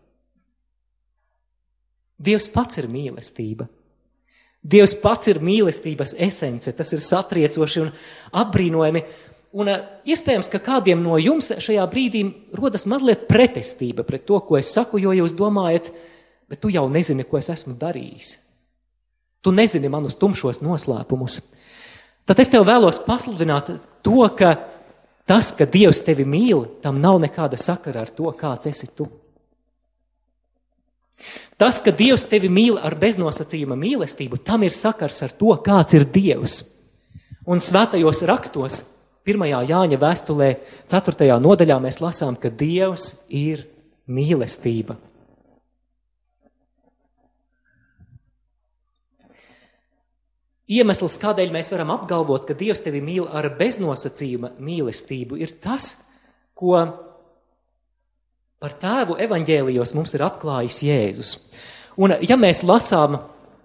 Dievs 2.21 2.51
pats 2.53 2.81
ir 2.81 2.89
mīlestība. 2.93 3.67
Dievs 4.61 4.93
pats 5.01 5.31
ir 5.33 5.41
mīlestības 5.41 6.19
esence, 6.21 6.73
tas 6.77 6.93
ir 6.93 7.01
satriecoši 7.01 7.81
un 7.81 7.93
apbrīnojami. 8.43 9.03
Un 9.57 9.71
eh, 9.73 9.87
iespējams, 10.13 10.51
ka 10.53 10.61
kādiem 10.63 11.01
no 11.03 11.17
jums 11.19 11.49
šajā 11.65 11.87
brīdī 11.91 12.23
rodas 12.55 12.85
mazliet 12.91 13.25
pretestība 13.31 14.05
pret 14.07 14.27
to, 14.29 14.39
ko 14.45 14.61
es 14.61 14.71
saku, 14.75 15.01
jo 15.01 15.15
jūs 15.17 15.35
domājat, 15.39 15.89
bet 16.51 16.61
tu 16.61 16.71
jau 16.71 16.85
nezini, 16.93 17.25
ko 17.25 17.41
es 17.41 17.49
esmu 17.51 17.75
darījis. 17.81 18.37
Tu 19.41 19.55
nezini 19.57 19.89
manus 19.89 20.19
tumšos 20.21 20.61
noslēpumus. 20.61 21.41
Tad 22.29 22.43
es 22.43 22.53
tev 22.53 22.67
vēlos 22.69 23.01
pasludināt 23.03 23.73
to, 24.05 24.21
ka 24.37 24.53
tas, 25.27 25.55
ka 25.57 25.65
Dievs 25.65 26.05
tevi 26.05 26.27
mīl, 26.29 26.67
tam 26.85 27.01
nav 27.01 27.17
nekāda 27.25 27.59
sakara 27.59 28.05
ar 28.05 28.13
to, 28.15 28.29
kāds 28.37 28.69
esi 28.69 28.93
tu. 28.95 29.09
Tas, 31.61 31.83
ka 31.85 31.93
Dievs 31.93 32.25
tevi 32.31 32.49
mīl 32.53 32.79
ar 32.81 32.97
beznosacījuma 33.01 33.77
mīlestību, 33.77 34.41
tam 34.45 34.65
ir 34.65 34.77
sakars 34.77 35.21
ar 35.27 35.35
to, 35.37 35.53
kāds 35.65 35.99
ir 35.99 36.07
Dievs. 36.09 36.63
Un 37.51 37.61
svētajos 37.61 38.25
rakstos, 38.29 38.81
1. 39.29 39.45
Jāņa 39.69 39.99
vēstulē, 40.01 40.49
4. 40.89 41.29
nodaļā 41.45 41.77
mēs 41.83 42.01
lasām, 42.01 42.39
ka 42.41 42.49
Dievs 42.49 43.27
ir 43.29 43.67
mīlestība. 44.09 44.97
Iemesls, 50.71 51.19
kādēļ 51.19 51.51
mēs 51.51 51.73
varam 51.75 51.91
apgalvot, 51.97 52.45
ka 52.47 52.55
Dievs 52.55 52.81
tevi 52.85 53.01
mīl 53.03 53.27
ar 53.27 53.49
beznosacījuma 53.59 54.53
mīlestību, 54.63 55.41
ir 55.43 55.57
tas, 55.59 55.93
ko 56.55 56.79
Par 58.61 58.75
tēvu 58.77 59.15
evaņģēlijos 59.25 59.95
mums 59.97 60.13
ir 60.13 60.21
atklājis 60.27 60.83
Jēzus. 60.85 61.29
Un, 61.97 62.13
ja 62.21 62.37
mēs 62.37 62.59
lasām 62.69 63.15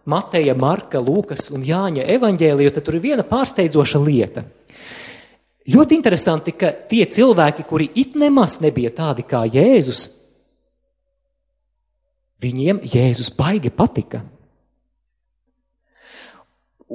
Mateja, 0.08 0.54
Marka, 0.56 1.02
Lūkas 1.04 1.50
un 1.52 1.66
Jāņa 1.68 2.06
evaņģēliju, 2.14 2.72
tad 2.72 2.86
tur 2.88 2.96
ir 2.96 3.04
viena 3.04 3.26
pārsteidzoša 3.28 4.00
lieta. 4.00 4.46
Ļoti 5.74 5.98
interesanti, 5.98 6.54
ka 6.56 6.70
tie 6.88 7.04
cilvēki, 7.12 7.66
kuri 7.68 7.90
it 8.00 8.16
nemaz 8.16 8.62
nebija 8.64 8.94
tādi 8.96 9.26
kā 9.28 9.42
Jēzus, 9.50 10.06
viņiem 12.46 12.80
Jēzus 12.88 13.34
baigi 13.36 13.74
patika. 13.76 14.22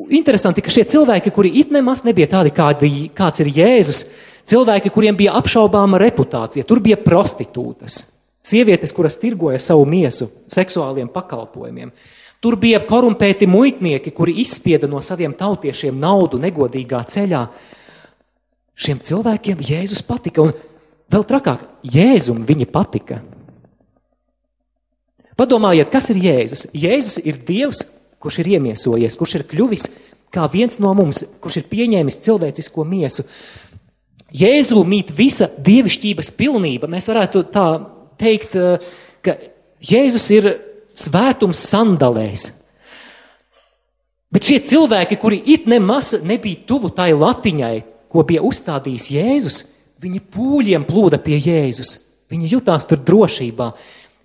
Interesanti, 0.08 0.64
ka 0.64 0.72
šie 0.72 0.86
cilvēki, 0.88 1.34
kuri 1.36 1.52
it 1.60 1.74
nemaz 1.74 2.06
nebija 2.06 2.30
tādi, 2.32 2.54
kādi, 2.56 2.92
kāds 3.12 3.44
ir 3.44 3.52
Jēzus, 3.60 4.04
Cilvēki, 4.50 4.90
kuriem 4.90 5.18
bija 5.18 5.36
apšaubāma 5.38 6.00
reputācija, 6.02 6.66
tur 6.66 6.80
bija 6.82 6.96
prostitūtas, 6.98 8.00
sievietes, 8.42 8.94
kuras 8.96 9.18
tirgoja 9.20 9.60
savu 9.62 9.84
miesu 9.86 10.26
seksuāliem 10.50 11.10
pakalpojumiem. 11.12 11.92
Tur 12.40 12.56
bija 12.58 12.80
korumpēti 12.88 13.46
muitnieki, 13.46 14.10
kuri 14.16 14.38
izspieda 14.42 14.88
no 14.90 15.02
saviem 15.04 15.36
tautiešiem 15.36 15.98
naudu 16.00 16.40
negodīgā 16.40 17.02
ceļā. 17.12 17.44
Šiem 18.80 19.02
cilvēkiem 19.04 19.60
Jēzus 19.60 20.02
patika, 20.08 20.48
un 20.48 20.54
vēl 21.12 21.26
trakāk, 21.28 21.68
Jēzum 21.84 22.42
viņi 22.48 22.66
patika. 22.72 23.20
Padomājiet, 25.36 25.92
kas 25.92 26.10
ir 26.12 26.24
Jēzus? 26.24 26.66
Jēzus 26.76 27.20
ir 27.28 27.38
Dievs, 27.46 27.84
kurš 28.20 28.40
ir 28.42 28.56
iemiesojies, 28.56 29.16
kurš 29.20 29.38
ir 29.38 29.46
kļuvis 29.52 29.86
kā 30.32 30.46
viens 30.50 30.78
no 30.80 30.92
mums, 30.96 31.22
kurš 31.42 31.60
ir 31.60 31.68
pieņēmis 31.70 32.20
cilvēcisko 32.24 32.84
miesu. 32.88 33.26
Jēzu 34.30 34.84
mīt 34.86 35.10
visa 35.14 35.48
dievišķības 35.58 36.30
pilnība. 36.38 36.88
Mēs 36.90 37.08
varētu 37.10 37.44
tā 37.50 37.66
teikt, 38.20 38.54
eh, 38.54 38.78
ka 39.22 39.36
Jēzus 39.82 40.30
ir 40.30 40.60
svētums 40.94 41.58
sandalēs. 41.66 42.62
Bet 44.30 44.46
šie 44.46 44.60
cilvēki, 44.60 45.18
kuri 45.18 45.42
it 45.46 45.66
nemaz 45.66 46.22
nebija 46.22 46.62
tuvu 46.66 46.94
tai 46.94 47.10
latiņai, 47.12 47.82
ko 48.08 48.22
bija 48.22 48.42
uzstādījis 48.42 49.10
Jēzus, 49.10 49.58
viņi 50.00 50.20
pūļiem 50.30 50.86
plūda 50.86 51.18
pie 51.18 51.40
Jēzus. 51.40 51.98
Viņi 52.30 52.52
jutās 52.52 52.86
tur 52.86 52.98
drošībā, 52.98 53.72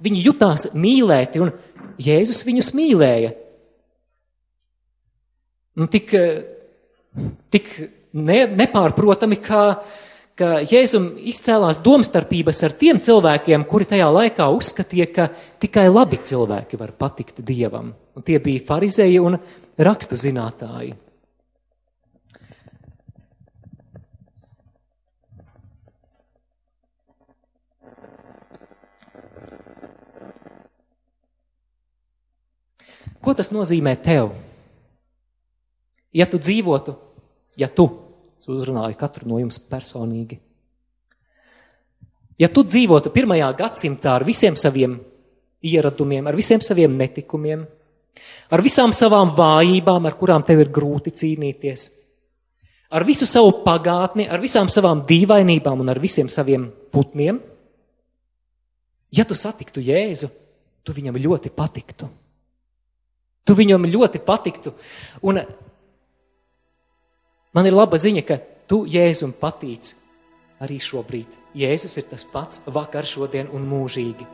viņi 0.03 0.23
jutās 0.27 0.67
mīlēti, 0.75 1.41
un 1.41 1.51
Jēzus 1.97 2.43
viņus 2.45 2.73
mīlēja. 2.77 3.33
Un 5.75 5.87
tik, 5.87 6.13
eh, 6.13 6.43
tik 7.49 7.91
ne, 8.15 8.39
nepārprotami, 8.63 9.37
ka, 9.43 9.61
ka 10.39 10.51
Jēzum 10.65 11.11
izcēlās 11.31 11.81
domstarpības 11.83 12.63
ar 12.67 12.75
tiem 12.79 13.01
cilvēkiem, 13.03 13.67
kuri 13.69 13.89
tajā 13.91 14.09
laikā 14.15 14.49
uzskatīja, 14.55 15.07
ka 15.11 15.29
tikai 15.63 15.87
labi 15.91 16.21
cilvēki 16.23 16.79
var 16.79 16.95
patikt 16.97 17.43
Dievam. 17.45 17.93
Un 18.15 18.25
tie 18.25 18.39
bija 18.39 18.63
farizēji 18.67 19.19
un 19.23 19.39
rakstu 19.77 20.19
zinātāji. 20.19 20.95
Ko 33.25 33.33
tas 33.33 33.49
nozīmē 33.49 33.95
tev? 34.05 34.35
Ja 36.13 36.27
tu 36.29 36.37
dzīvotu, 36.37 36.93
ja 37.57 37.65
tu 37.67 37.87
Es 38.45 38.51
uzrunāju 38.53 38.93
katru 38.99 39.25
no 39.25 39.39
jums 39.41 39.57
personīgi. 39.65 40.35
Ja 42.37 42.45
tu 42.53 42.61
dzīvotu 42.61 43.09
pirmajā 43.09 43.47
gadsimtā 43.57 44.11
ar 44.19 44.25
visiem 44.27 44.53
saviem 44.53 44.99
ieradumiem, 45.65 46.27
ar 46.29 46.37
visiem 46.37 46.61
saviem 46.61 46.93
netikumiem, 46.99 47.63
ar 48.53 48.61
visām 48.61 48.93
savām 48.93 49.31
vājībām, 49.33 50.05
ar 50.05 50.17
kurām 50.19 50.45
tev 50.45 50.61
ir 50.61 50.69
grūti 50.69 51.15
cīnīties, 51.23 51.87
ar 52.93 53.07
visu 53.09 53.25
savu 53.25 53.63
pagātni, 53.65 54.29
ar 54.29 54.45
visām 54.45 54.69
savām 54.69 55.01
dīvainībām 55.09 55.81
un 55.81 55.89
ar 55.89 56.03
visiem 56.05 56.29
saviem 56.29 56.69
putniem, 56.93 57.41
ja 59.09 59.25
tu 59.25 59.33
satiktu 59.33 59.81
Jēzu, 59.81 60.29
tu 60.85 60.93
viņam 60.93 61.17
ļoti 61.17 61.49
patiktu. 61.49 62.13
Tu 63.41 63.57
viņam 63.57 63.89
ļoti 63.89 64.21
patiktu. 64.21 64.77
Un 65.25 65.41
Man 67.55 67.69
ir 67.69 67.75
laba 67.75 67.95
ziņa, 67.95 68.21
ka 68.27 68.35
tu 68.67 68.81
Jēzum 68.91 69.31
patīc 69.39 69.93
arī 70.59 70.75
šobrīd. 70.83 71.29
Jēzus 71.55 71.95
ir 72.01 72.09
tas 72.09 72.25
pats 72.27 72.65
vakar, 72.67 73.07
šodien 73.07 73.47
un 73.55 73.63
mūžīgi. 73.69 74.27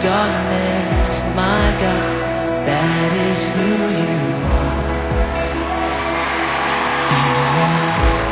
Darkness. 0.00 1.20
My 1.36 1.64
God, 1.76 2.12
that 2.64 3.10
is 3.28 3.40
who 3.52 3.68
you 4.00 4.16
are. 4.48 4.80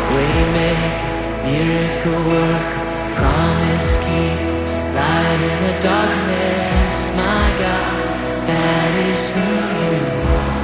Waymaker, 0.08 1.12
miracle 1.44 2.20
worker, 2.32 2.84
promise 3.12 3.90
keeper, 4.04 4.56
light 4.96 5.40
in 5.48 5.56
the 5.66 5.74
darkness. 5.84 6.94
My 7.14 7.46
God, 7.60 8.00
that 8.48 8.92
is 9.12 9.22
who 9.36 9.50
you 9.80 9.96
are. 10.40 10.56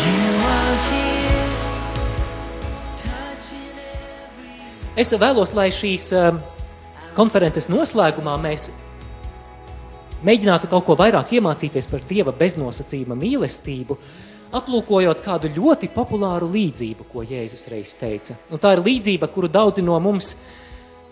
You 0.00 0.24
are 0.56 0.76
here, 0.88 1.48
touching 2.96 3.76
every. 3.76 4.56
Es 4.96 5.12
vēlos, 5.12 5.52
lai 5.52 5.68
šīs 5.68 6.08
um, 6.16 6.40
konferences 7.14 7.68
noslēgumā 7.68 8.40
mēs 8.40 8.70
mēģinātu 10.26 10.70
kaut 10.70 10.86
ko 10.86 10.96
vairāk 10.98 11.34
iemācīties 11.36 11.88
par 11.90 12.02
Dieva 12.08 12.34
beznosacījuma 12.36 13.16
mīlestību, 13.18 13.96
aplūkojot 14.56 15.22
kādu 15.24 15.50
ļoti 15.54 15.90
populāru 15.94 16.48
līdzību, 16.50 17.06
ko 17.12 17.22
Jēzus 17.26 17.68
reiz 17.70 17.94
teica. 17.98 18.36
Un 18.50 18.62
tā 18.62 18.74
ir 18.76 18.84
līdzība, 18.86 19.30
kuru 19.30 19.50
daudzi 19.52 19.84
no 19.86 19.98
mums 20.02 20.34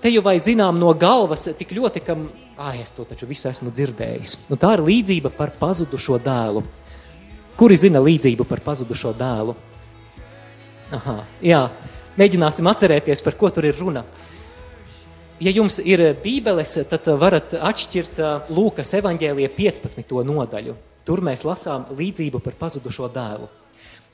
te 0.02 0.10
jau 0.12 0.22
vai 0.22 0.36
zinām 0.42 0.78
no 0.78 0.92
galvas, 0.94 1.48
tik 1.58 1.72
ļoti, 1.74 2.02
ka, 2.06 2.16
ah, 2.58 2.74
es 2.78 2.92
to 2.94 3.06
taču 3.08 3.26
visu 3.30 3.48
esmu 3.50 3.72
dzirdējis. 3.74 4.36
Nu, 4.50 4.58
tā 4.60 4.76
ir 4.76 4.84
līdzība 4.86 5.32
par 5.34 5.54
pazudušo 5.58 6.20
dēlu. 6.22 6.62
Kuri 7.58 7.78
zina 7.78 8.02
līdzību 8.02 8.46
par 8.46 8.62
pazudušo 8.62 9.14
dēlu? 9.18 9.56
Aha, 10.94 11.16
jā, 11.44 11.64
mēģināsim 12.18 12.68
atcerēties, 12.70 13.22
par 13.26 13.36
ko 13.38 13.50
tur 13.52 13.66
ir 13.68 13.78
runa. 13.80 14.04
Ja 15.38 15.53
jums 15.55 15.79
ir 15.79 16.01
bībeles, 16.18 16.72
tad 16.90 17.07
varat 17.20 17.53
atšķirt 17.55 18.18
ā, 18.18 18.31
Lūkas 18.51 18.90
evanģēlija 18.98 19.53
15. 19.55 20.16
nodaļu. 20.27 20.74
Tur 21.07 21.22
mēs 21.22 21.44
lasām 21.46 21.87
līdzību 21.94 22.40
par 22.42 22.57
pazudušo 22.59 23.07
dēlu. 23.14 23.46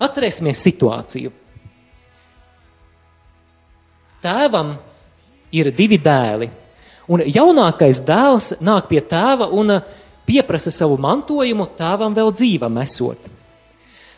Atcerēsimies 0.05 0.61
situāciju. 0.67 1.33
Tēvam 4.25 4.75
ir 5.55 5.73
divi 5.77 5.97
dēli, 6.01 6.51
un 7.09 7.25
jaunākais 7.25 8.03
dēls 8.05 8.59
nāk 8.65 8.89
pie 8.93 9.01
tēva 9.01 9.49
un 9.53 9.79
pieprasa 10.29 10.73
savu 10.73 11.01
mantojumu 11.01 11.71
tēvam 11.79 12.17
vēl 12.17 12.33
dzīvam 12.37 12.81
esot. 12.85 13.33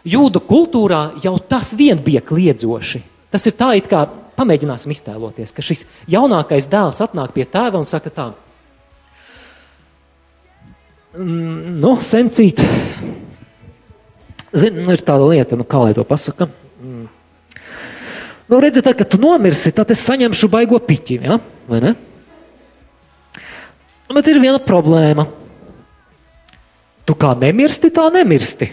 Jūdu 0.07 0.43
kultūrā 0.47 1.21
jau 1.23 1.35
tas 1.39 1.73
vien 1.75 1.99
bija 2.03 2.23
kliedzoši. 2.23 3.03
Tas 3.31 3.47
ir 3.47 3.55
tā, 3.59 3.73
it 3.79 3.89
kā 3.91 4.05
pamēģināsim 4.37 4.93
iztēloties, 4.95 5.55
ka 5.57 5.65
šis 5.65 5.87
jaunākais 6.13 6.69
dēls 6.71 7.03
atnāk 7.05 7.35
pie 7.37 7.47
tēva 7.49 7.81
un 7.81 7.87
saka 7.89 8.11
tā, 8.11 8.27
"Mm, 11.19 11.81
nu, 11.81 11.97
sencīt, 11.97 12.61
zini, 14.53 14.85
nu, 14.85 14.93
ir 14.93 15.03
tāda 15.05 15.29
lieta, 15.29 15.57
nu, 15.57 15.65
kā 15.65 15.83
lai 15.83 15.95
to 15.95 16.05
pasaka. 16.05 16.49
Mm. 16.81 17.09
Nu, 18.49 18.61
redzi, 18.61 18.83
tad, 18.83 18.95
kad 18.95 19.09
tu 19.11 19.19
nomirsi, 19.19 19.73
tad 19.75 19.91
es 19.91 20.05
saņemšu 20.07 20.49
baigo 20.49 20.79
piķi, 20.79 21.21
ja? 21.23 21.41
vai 21.67 21.81
ne? 21.83 21.95
Bet 24.15 24.29
ir 24.31 24.39
viena 24.39 24.61
problēma. 24.63 25.27
Tu 27.07 27.15
kā 27.15 27.33
nemirsti, 27.39 27.91
tā 27.91 28.07
nemirsti. 28.15 28.71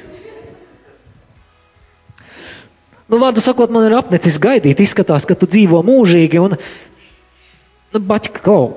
Nu, 3.14 3.20
vārdu 3.22 3.44
sakot, 3.46 3.70
man 3.70 3.86
ir 3.86 3.94
apnicis 3.94 4.40
gaidīt. 4.42 4.80
Izskatās, 4.82 5.28
ka 5.30 5.38
tu 5.38 5.46
dzīvo 5.46 5.84
mūžīgi. 5.86 6.40
Un, 6.42 6.56
nu, 7.94 8.00
baķi, 8.10 8.32
klau, 8.42 8.72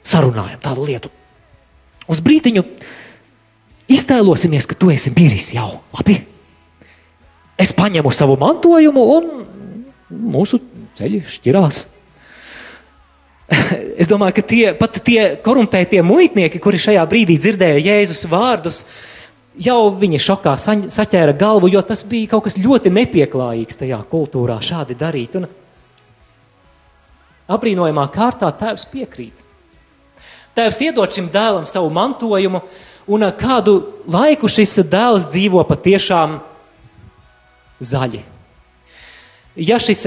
sarunājam 0.00 0.62
tādu 0.64 0.86
lietu. 0.88 1.10
Uz 2.08 2.22
brīdiņu 2.24 2.64
iztēlosimies, 3.92 4.64
ka 4.64 4.78
tu 4.80 4.88
esi 4.94 5.12
miris 5.12 5.50
jau. 5.52 5.82
Labi? 5.92 6.22
Es 7.60 7.74
paņemu 7.76 8.14
savu 8.16 8.38
mantojumu, 8.40 9.04
un 9.18 9.28
mūsu 10.32 10.62
ceļi 10.96 11.20
šķirās. 11.36 11.84
Es 14.00 14.08
domāju, 14.08 14.38
ka 14.38 14.42
tie, 14.48 14.62
pat 14.72 14.94
tie 15.04 15.34
korumpētie 15.44 16.00
muitnieki, 16.00 16.56
kuri 16.64 16.80
šajā 16.80 17.02
brīdī 17.10 17.36
dzirdēja 17.36 17.82
Jēzus 17.84 18.24
vārdus, 18.32 18.86
jau 19.58 19.80
viņi 19.98 20.20
šokā 20.22 20.54
saķēra 20.60 21.34
galvu, 21.38 21.70
jo 21.72 21.82
tas 21.84 22.04
bija 22.08 22.32
kaut 22.34 22.46
kas 22.46 22.58
ļoti 22.60 22.92
nepieklājīgs 22.92 23.80
tajā 23.82 24.00
kultūrā 24.10 24.58
šādi 24.64 24.96
darīt. 24.98 25.36
Un 25.40 25.48
abrīnojamā 27.52 28.06
kārtā 28.14 28.52
tēvs 28.56 28.88
piekrīt. 28.92 29.36
Tēvs 30.56 30.82
iedod 30.84 31.12
šim 31.12 31.30
dēlam 31.32 31.64
savu 31.68 31.88
mantojumu, 31.92 32.60
un 33.08 33.24
kādu 33.38 33.78
laiku 34.10 34.50
šis 34.52 34.82
dēls 34.92 35.30
dzīvo 35.32 35.64
patiešām 35.68 36.36
zaļi. 37.82 38.20
Ja 39.52 39.76
šis 39.82 40.06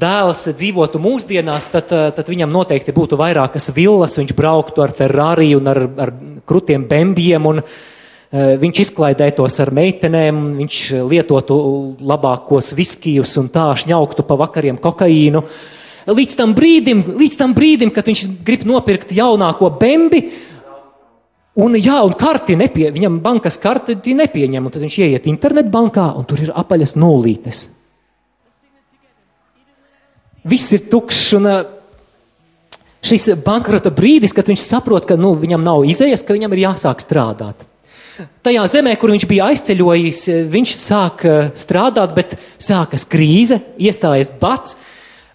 dēls 0.00 0.50
dzīvotu 0.52 1.00
mūsdienās, 1.00 1.70
tad, 1.72 1.92
tad 2.16 2.28
viņam 2.28 2.50
noteikti 2.52 2.92
būtu 2.92 3.16
vairākas 3.16 3.70
villas, 3.72 4.18
viņš 4.20 4.34
brauktu 4.36 4.84
ar 4.84 4.92
Ferrari 4.96 5.54
un 5.56 5.70
ar, 5.72 5.80
ar 5.96 6.12
krutiem 6.48 6.84
bembiem, 6.88 7.46
un 7.48 7.62
eh, 7.62 7.78
viņš 8.32 8.80
izklaidētos 8.86 9.58
ar 9.60 9.72
meitenēm, 9.76 10.40
viņš 10.60 10.78
lietotu 11.10 11.56
labākos 12.00 12.72
viskijus 12.78 13.36
un 13.40 13.50
tā 13.52 13.66
šņauktu 13.76 14.24
pa 14.24 14.38
vakariem 14.40 14.80
kokaīnu. 14.80 15.44
Līdz 16.08 16.38
tam 16.38 16.54
brīdim, 16.56 17.04
līdz 17.20 17.36
tam 17.38 17.52
brīdim 17.54 17.92
kad 17.94 18.08
viņš 18.08 18.24
grib 18.46 18.64
nopirkt 18.66 19.12
jaunāko 19.14 19.68
bembi, 19.78 20.24
Un, 21.52 21.74
jā, 21.76 21.98
un 22.00 22.14
karti 22.16 22.54
nepie, 22.56 22.86
viņam 22.94 23.18
bankas 23.20 23.58
karti 23.60 24.14
nepieņem, 24.16 24.70
tad 24.72 24.80
viņš 24.86 24.94
ieiet 25.04 25.26
internetbankā, 25.28 26.06
un 26.16 26.24
tur 26.24 26.40
ir 26.40 26.52
apaļas 26.56 26.94
nulītes. 26.96 27.66
Viss 30.48 30.72
ir 30.72 30.86
tukšs, 30.90 31.26
un 31.36 31.50
ā, 31.50 31.58
šis 33.04 33.28
bankrota 33.44 33.92
brīdis, 33.92 34.32
kad 34.32 34.48
viņš 34.48 34.64
saprot, 34.64 35.04
ka 35.06 35.18
nu, 35.20 35.34
viņam 35.36 35.60
nav 35.60 35.84
izējas, 35.84 36.24
ka 36.24 36.32
viņam 36.32 36.56
ir 36.56 36.64
jāsāk 36.64 37.04
strādāt. 37.04 37.68
Tajā 38.44 38.64
zemē, 38.68 38.96
kur 39.00 39.12
viņš 39.14 39.24
bija 39.30 39.46
aizceļojis, 39.52 40.26
viņš 40.52 40.72
sāk 40.76 41.22
strādāt, 41.58 42.12
bet 42.16 42.34
sākas 42.60 43.06
krīze, 43.08 43.62
iestājas 43.80 44.32
bats, 44.40 44.76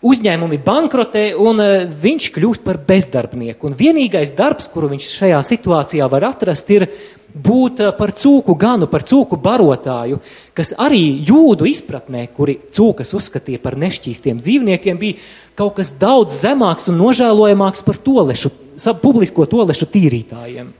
uzņēmumi 0.05 0.59
bankrotē, 0.61 1.31
un 1.41 1.61
ā, 1.61 1.69
viņš 1.89 2.29
kļūst 2.35 2.65
par 2.65 2.79
bezdarbnieku. 2.87 3.69
Un 3.69 3.77
vienīgais 3.77 4.35
darbs, 4.37 4.69
kuru 4.69 4.91
viņš 4.93 5.09
šajā 5.21 5.41
situācijā 5.49 6.07
var 6.11 6.27
atrast, 6.29 6.69
ir 6.73 6.87
būt 7.33 7.81
ā, 7.81 7.91
par 7.97 8.13
cūku 8.17 8.53
ganu, 8.59 8.89
par 8.91 9.05
cūku 9.07 9.39
barotāju, 9.41 10.21
kas 10.57 10.75
arī 10.77 11.01
jūdu 11.27 11.69
izpratnē, 11.69 12.27
kuri 12.37 12.59
cūkas 12.73 13.15
uzskatīja 13.17 13.61
par 13.63 13.77
nešķīstiem 13.81 14.41
dzīvniekiem, 14.41 15.01
bija 15.01 15.17
kaut 15.57 15.79
kas 15.81 15.95
daudz 15.97 16.43
zemāks 16.45 16.91
un 16.91 17.01
nožēlojamāks 17.01 17.85
par 17.87 17.97
tolešu, 17.97 18.53
publisko 19.01 19.49
tolešu 19.49 19.89
tīrītājiem. 19.89 20.75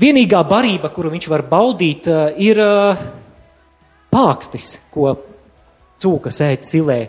Vienīgā 0.00 0.40
barība, 0.48 0.88
kuru 0.94 1.10
viņš 1.12 1.26
var 1.28 1.42
baudīt, 1.44 2.06
ā, 2.08 2.30
ir 2.40 2.56
ā, 2.64 2.94
pākstis, 4.08 4.78
ko 4.92 5.12
cūka 6.00 6.32
sēž 6.32 6.64
silē. 6.64 7.00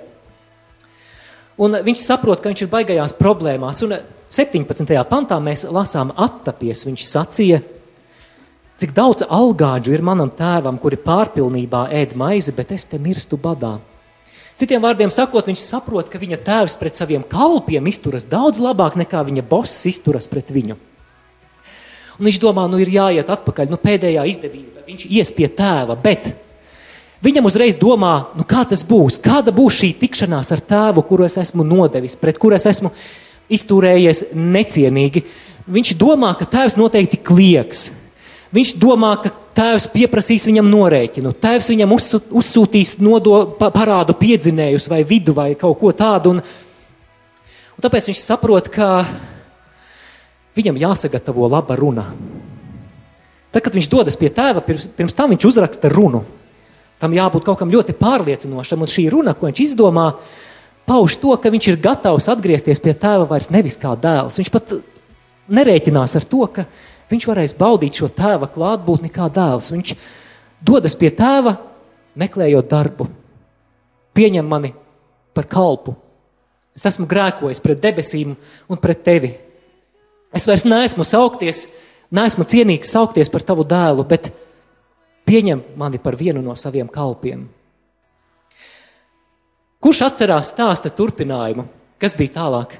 Un 1.62 1.77
viņš 1.86 2.01
saprot, 2.04 2.41
ka 2.41 2.51
viņš 2.51 2.65
ir 2.65 2.71
baigajās 2.71 3.15
problēmās. 3.15 3.84
Un 3.86 3.95
17. 4.32 4.91
pantā 5.08 5.38
mēs 5.43 5.63
lasām, 5.71 6.12
attapies. 6.19 6.84
Viņš 6.89 7.08
sacīja, 7.08 7.62
cik 8.82 8.91
daudz 8.97 9.23
algāģu 9.30 9.95
ir 9.95 10.04
manam 10.04 10.32
tēvam, 10.34 10.80
kuri 10.82 10.99
pārpilnībā 10.99 11.86
ēd 12.01 12.17
maizi, 12.19 12.56
bet 12.58 12.75
es 12.75 12.89
te 12.91 12.99
mirstu 12.99 13.39
badā. 13.39 13.77
Citiem 14.60 14.84
vārdiem 14.84 15.10
sakot, 15.13 15.47
viņš 15.47 15.63
saprot, 15.63 16.12
ka 16.12 16.19
viņa 16.21 16.43
tēvs 16.43 16.75
pret 16.77 16.99
saviem 16.99 17.23
kalpiem 17.23 17.88
izturas 17.88 18.27
daudz 18.27 18.60
labāk 18.62 18.99
nekā 18.99 19.23
viņa 19.25 19.47
boss 19.47 19.88
izturas 19.89 20.27
pret 20.30 20.51
viņu. 20.51 20.75
Un 22.21 22.27
viņš 22.29 22.38
domā, 22.38 22.67
nu 22.69 22.77
ir 22.77 22.91
jāiet 22.93 23.29
atpakaļ, 23.34 23.71
nu 23.71 23.79
pēdējā 23.81 24.27
izdevība. 24.29 24.84
Viņš 24.86 25.07
ies 25.10 25.31
pie 25.34 25.47
tēva, 25.49 25.95
bet 25.97 26.27
viņam 27.25 27.47
uzreiz 27.49 27.73
domā, 27.81 28.27
nu 28.38 28.45
kā 28.45 28.62
tas 28.69 28.84
būs, 28.86 29.17
kāda 29.23 29.49
būs 29.49 29.79
šī 29.79 29.89
tikšanās 30.03 30.53
ar 30.53 30.62
tēvu, 30.62 31.01
kuru 31.10 31.25
es 31.25 31.39
esmu 31.41 31.65
nodevis, 31.65 32.19
pret 32.21 32.38
kuru 32.38 32.60
es 32.60 32.67
esmu 32.69 32.91
izturējies 33.49 34.27
necienīgi. 34.38 35.23
Viņš 35.65 35.95
domā, 35.97 36.36
ka 36.38 36.45
tēvs 36.45 36.77
noteikti 36.77 37.17
klieks. 37.25 37.88
Viņš 38.53 38.75
domā, 38.77 39.15
ka 39.23 39.34
tēvs 39.57 39.89
pieprasīs 39.89 40.45
viņam 40.45 40.69
norēķinu, 40.69 41.34
tēvs 41.41 41.73
viņam 41.73 41.97
uzsūtīs 41.97 42.99
nodo, 43.01 43.41
parādu 43.57 44.13
piedzinējus 44.21 44.91
vai 44.93 45.01
vidu 45.10 45.34
vai 45.34 45.55
kaut 45.57 45.79
ko 45.81 45.89
tādu. 45.89 46.36
Un, 46.36 46.45
un 47.73 47.81
tāpēc 47.81 48.13
viņš 48.13 48.21
saprot, 48.29 48.69
ka 48.69 48.91
viņam 50.57 50.79
jāsagatavo 50.81 51.47
laba 51.51 51.77
runa. 51.79 52.09
Tad, 53.51 53.63
kad 53.65 53.75
viņš 53.75 53.89
dodas 53.91 54.17
pie 54.19 54.29
tēva, 54.31 54.63
pirms, 54.63 54.87
pirms 54.95 55.15
tam 55.15 55.33
viņš 55.33 55.47
uzraksta 55.49 55.91
runu. 55.91 56.23
Tam 57.01 57.15
jābūt 57.15 57.43
kaut 57.47 57.59
kam 57.59 57.71
ļoti 57.73 57.95
pārliecinošam, 57.97 58.83
un 58.83 58.91
šī 58.91 59.07
runa, 59.11 59.33
ko 59.35 59.49
viņš 59.49 59.63
izdomā, 59.65 60.05
pauž 60.87 61.17
to, 61.19 61.33
ka 61.41 61.51
viņš 61.51 61.71
ir 61.71 61.81
gatavs 61.81 62.29
atgriezties 62.31 62.83
pie 62.83 62.93
tēva 62.93 63.25
vairs 63.27 63.49
nevis 63.51 63.79
kā 63.81 63.95
dēls. 63.99 64.37
Viņš 64.39 64.51
pat 64.53 64.75
nerēķinās 65.51 66.15
ar 66.19 66.27
to, 66.29 66.45
ka 66.53 66.67
viņš 67.11 67.27
varēs 67.27 67.57
baudīt 67.57 67.99
šo 67.99 68.11
tēva 68.15 68.47
klātbūtni 68.53 69.11
kā 69.11 69.27
dēls. 69.33 69.73
Viņš 69.73 69.95
dodas 70.63 70.95
pie 70.99 71.11
tēva, 71.15 71.57
meklējot 72.21 72.69
darbu. 72.71 73.09
Pieņem 74.15 74.47
mani 74.47 74.73
par 75.35 75.47
kalpu. 75.51 75.95
Es 76.75 76.85
esmu 76.87 77.07
grēkojis 77.09 77.63
pret 77.63 77.81
debesīm 77.83 78.35
un 78.69 78.79
pret 78.79 79.03
tevi. 79.03 79.33
Es 80.32 80.48
vairs 80.48 80.63
neesmu 80.63 81.04
saukties, 81.08 81.65
neesmu 82.12 82.46
cienīgs 82.48 82.94
saukties 82.94 83.32
par 83.32 83.44
tavu 83.44 83.65
dēlu, 83.67 84.06
bet 84.08 84.32
pieņem 85.28 85.63
mani 85.80 86.00
par 86.00 86.15
vienu 86.20 86.44
no 86.44 86.56
saviem 86.56 86.88
kalpiem. 86.91 87.50
Kurš 89.82 90.04
atcerās 90.06 90.54
stāsta 90.54 90.91
turpinājumu? 90.94 91.65
Kas 92.02 92.15
bija 92.17 92.36
tālāk? 92.38 92.78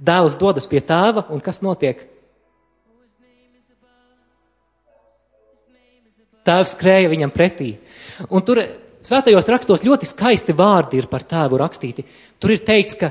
Dēls 0.00 0.36
dodas 0.40 0.68
pie 0.68 0.80
tēva, 0.84 1.26
un 1.32 1.42
kas 1.44 1.60
notiek? 1.64 2.06
Tēvs 6.44 6.72
skrēja 6.76 7.10
viņam 7.12 7.32
pretī. 7.34 7.74
Un 8.32 8.44
tur 8.44 8.62
svētajos 9.04 9.48
rakstos 9.52 9.84
ļoti 9.84 10.08
skaisti 10.08 10.56
vārdi 10.56 11.00
ir 11.00 11.08
par 11.10 11.24
tēvu 11.28 11.58
rakstīti. 11.60 12.04
Tur 12.40 12.54
ir 12.54 12.62
teikts, 12.64 12.96
ka 13.00 13.10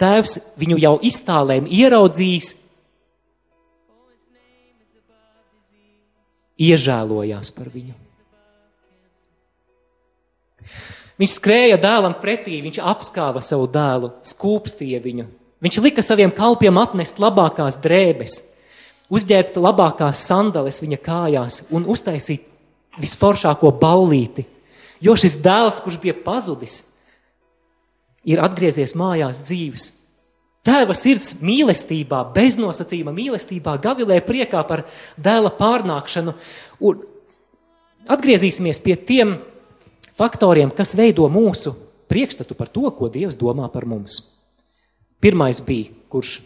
tēvs 0.00 0.36
viņu 0.60 0.80
jau 0.80 0.96
iztālēm 1.06 1.68
ieraudzījis, 1.68 2.54
iežēlojās 6.60 7.52
par 7.56 7.70
viņu. 7.72 7.96
Viņš 11.20 11.34
skrēja 11.36 11.76
dēlam 11.80 12.14
pretī, 12.20 12.62
viņš 12.64 12.78
apskāva 12.80 13.42
savu 13.44 13.66
dēlu, 13.68 14.14
skūpstīja 14.24 15.02
viņu. 15.04 15.26
Viņš 15.60 15.80
lika 15.84 16.04
saviem 16.04 16.32
kalpiem 16.32 16.78
atnest 16.80 17.20
labākās 17.20 17.76
drēbes, 17.84 18.38
uzģērbt 19.12 19.58
labākās 19.60 20.22
sandales 20.24 20.80
viņa 20.80 21.00
kājās 21.04 21.66
un 21.76 21.84
uztaisīt 21.92 22.46
visforšāko 23.00 23.72
ballīti. 23.80 24.46
Jo 25.04 25.16
šis 25.16 25.36
dēls, 25.44 25.82
kurš 25.84 26.00
bija 26.00 26.16
pazudis, 26.24 26.89
ir 28.28 28.42
atgriezies 28.42 28.96
mājās 28.98 29.40
dzīves. 29.44 29.88
Tēva 30.66 30.92
sirds 30.96 31.38
mīlestībā, 31.40 32.20
beznosacījuma 32.34 33.14
mīlestībā, 33.16 33.78
gavilē 33.80 34.18
priekā 34.26 34.60
par 34.68 34.84
dēla 35.16 35.54
pārnākšanu. 35.56 36.34
Un 36.84 37.00
atgriezīsimies 38.12 38.82
pie 38.84 38.98
tiem 39.08 39.38
faktoriem, 40.18 40.72
kas 40.76 40.92
veido 40.98 41.24
mūsu 41.32 41.72
priekšstatu 42.12 42.56
par 42.58 42.68
to, 42.68 42.84
ko 42.92 43.08
Dievs 43.08 43.38
domā 43.40 43.70
par 43.72 43.86
mums. 43.88 44.20
Pirmais 45.20 45.62
bija, 45.64 45.94
kurš 46.12 46.40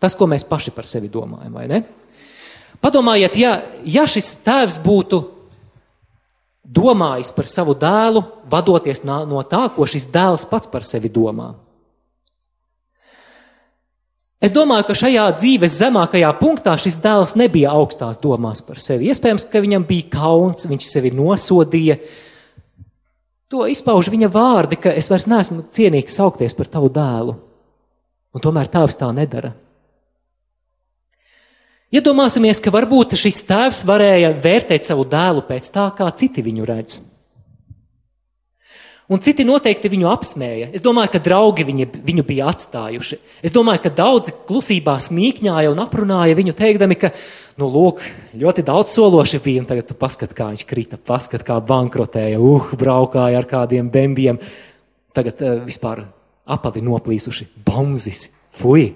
tas, 0.00 0.16
ko 0.16 0.28
mēs 0.30 0.46
paši 0.48 0.72
par 0.74 0.88
sevi 0.88 1.10
domājam, 1.12 1.52
vai 1.52 1.68
ne? 1.68 1.82
Padomājiet, 2.82 3.36
ja, 3.38 3.52
ja 3.84 4.06
šis 4.08 4.32
tēvs 4.42 4.80
būtu 4.82 5.20
domājis 6.62 7.32
par 7.34 7.48
savu 7.50 7.74
dēlu, 7.78 8.22
vadoties 8.50 9.04
no 9.04 9.42
tā, 9.48 9.66
ko 9.74 9.86
šis 9.88 10.08
dēls 10.12 10.48
pats 10.50 10.70
par 10.70 10.86
sevi 10.86 11.10
domā. 11.12 11.52
Es 14.42 14.50
domāju, 14.50 14.88
ka 14.88 14.98
šajā 14.98 15.28
dzīves 15.38 15.76
zemākajā 15.78 16.32
punktā 16.40 16.74
šis 16.74 16.96
dēls 17.02 17.36
nebija 17.38 17.70
augstās 17.76 18.18
domās 18.18 18.64
par 18.66 18.80
sevi. 18.82 19.12
Iespējams, 19.12 19.46
ka 19.52 19.62
viņam 19.62 19.86
bija 19.86 20.08
kauns, 20.16 20.66
viņš 20.66 20.88
sevi 20.90 21.12
nosodīja, 21.14 22.00
To 23.52 23.66
izpauž 23.68 24.08
viņa 24.08 24.30
vārdi, 24.32 24.78
ka 24.80 24.94
es 24.96 25.10
vairs 25.12 25.26
neesmu 25.28 25.66
cienīgs 25.68 26.14
saukties 26.16 26.54
par 26.56 26.70
tavu 26.72 26.88
dēlu. 26.92 27.34
Un 28.32 28.40
tomēr 28.40 28.70
tēvs 28.72 28.96
tā 28.96 29.10
nedara. 29.12 29.50
Iedomāsimies, 31.92 32.56
ka 32.64 32.72
varbūt 32.72 33.18
šis 33.20 33.42
tēvs 33.44 33.82
varēja 33.84 34.30
vērtēt 34.40 34.86
savu 34.88 35.04
dēlu 35.04 35.42
pēc 35.44 35.66
tā, 35.74 35.90
kā 35.92 36.06
citi 36.16 36.40
viņu 36.44 36.64
redz. 36.64 37.02
Un 39.12 39.20
citi 39.20 39.44
noteikti 39.44 39.90
viņu 39.92 40.08
apsmēja. 40.08 40.70
Es 40.72 40.80
domāju, 40.80 41.10
ka 41.12 41.20
draugi 41.20 41.66
viņi, 41.68 41.88
viņu 42.06 42.24
bija 42.24 42.48
atstājuši. 42.48 43.18
Es 43.44 43.52
domāju, 43.52 43.82
ka 43.84 43.92
daudzi 43.92 44.32
klusībā 44.48 44.94
smīkņāja 45.04 45.74
un 45.74 45.84
aprunāja 45.84 46.38
viņu, 46.38 46.56
teikdami, 46.56 46.96
ka, 46.96 47.12
nu, 47.60 47.68
lūk, 47.68 48.00
ļoti 48.40 48.64
daudz 48.64 48.96
sološi 48.96 49.42
bija, 49.44 49.60
un 49.60 49.68
tagad 49.68 49.90
tu 49.90 49.98
paskat, 49.98 50.32
kā 50.38 50.48
viņš 50.54 50.64
krita, 50.70 50.96
paskat, 50.96 51.44
kā 51.44 51.60
bankrotēja, 51.60 52.40
uh, 52.40 52.72
braukāja 52.80 53.42
ar 53.42 53.50
kādiem 53.52 53.92
bembiem. 53.92 54.40
Tagad 55.12 55.44
uh, 55.44 55.60
vispār 55.68 56.06
apavi 56.48 56.80
noplīsuši, 56.88 57.50
bombzis, 57.68 58.30
fuj! 58.56 58.94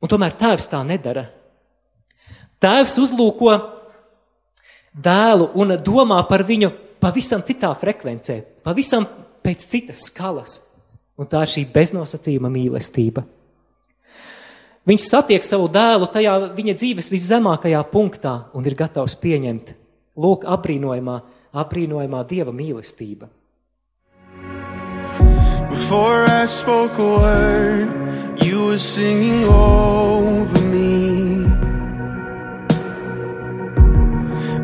Un 0.00 0.08
tomēr 0.08 0.36
tēvs 0.38 0.70
tā 0.72 0.80
nedara. 0.86 1.26
Tēvs 2.60 2.96
uzlūko 3.00 3.52
dēlu 4.92 5.50
un 5.60 5.76
domā 5.84 6.20
par 6.28 6.44
viņu 6.48 6.70
pavisam 7.00 7.44
citā 7.46 7.70
frekvencē, 7.76 8.40
pavisam 8.64 9.06
pēc 9.44 9.66
citas 9.68 10.06
skalas. 10.08 10.58
Un 11.20 11.28
tā 11.28 11.44
ir 11.44 11.52
šī 11.52 11.66
beznosacījuma 11.72 12.48
mīlestība. 12.52 13.26
Viņš 14.88 15.04
satiek 15.04 15.44
savu 15.44 15.68
dēlu 15.72 16.08
tajā 16.08 16.36
viņa 16.56 16.74
dzīves 16.78 17.10
viszemākajā 17.12 17.82
punktā 17.92 18.32
un 18.56 18.64
ir 18.64 18.76
gatavs 18.78 19.18
pieņemt. 19.20 19.74
Lūk, 20.20 20.46
apbrīnojamā, 20.48 21.18
apbrīnojamā 21.60 22.22
dieva 22.28 22.54
mīlestība. 22.56 23.28
Before 25.70 26.24
I 26.24 26.46
spoke 26.46 26.98
a 26.98 27.04
word, 27.04 28.42
you 28.44 28.66
were 28.66 28.78
singing 28.78 29.44
over 29.44 30.60
me. 30.60 31.44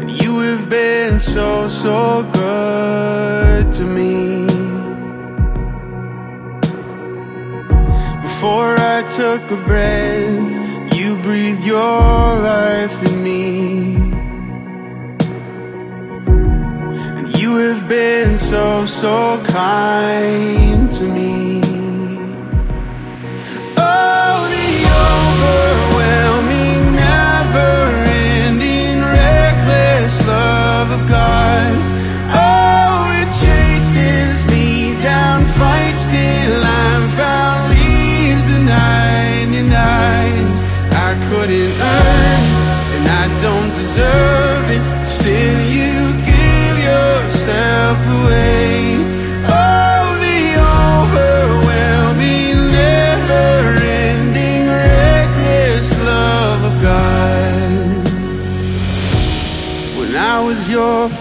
And 0.00 0.10
you 0.22 0.40
have 0.40 0.68
been 0.68 1.20
so, 1.20 1.68
so 1.68 2.24
good 2.32 3.72
to 3.72 3.84
me. 3.84 4.46
Before 8.22 8.76
I 8.78 9.02
took 9.18 9.42
a 9.50 9.56
breath, 9.64 10.94
you 10.96 11.16
breathed 11.22 11.64
your 11.64 12.00
life 12.52 13.02
in 13.02 13.22
me. 13.22 13.96
And 17.16 17.26
you 17.40 17.56
have 17.56 17.88
been 17.88 18.38
so, 18.38 18.84
so 18.86 19.42
kind 19.44 20.75
to 20.98 21.04
me. 21.04 21.65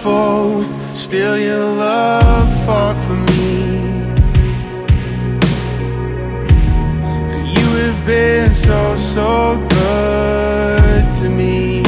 Foe, 0.05 0.63
still 0.91 1.35
your 1.35 1.65
love 1.83 2.49
fought 2.63 2.97
for 3.05 3.19
me. 3.29 3.47
You 7.57 7.67
have 7.81 8.01
been 8.05 8.51
so, 8.51 8.79
so 9.13 9.29
good 9.77 11.03
to 11.19 11.25
me. 11.39 11.81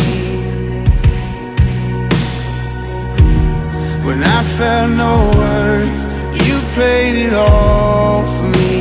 When 4.07 4.19
I 4.37 4.39
felt 4.57 4.89
no 5.03 5.13
worth, 5.37 5.99
you 6.45 6.55
paid 6.79 7.13
it 7.27 7.33
all 7.33 8.23
for 8.37 8.49
me. 8.57 8.77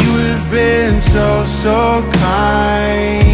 You 0.00 0.10
have 0.26 0.44
been 0.52 1.00
so, 1.00 1.44
so 1.62 1.76
kind 2.22 3.33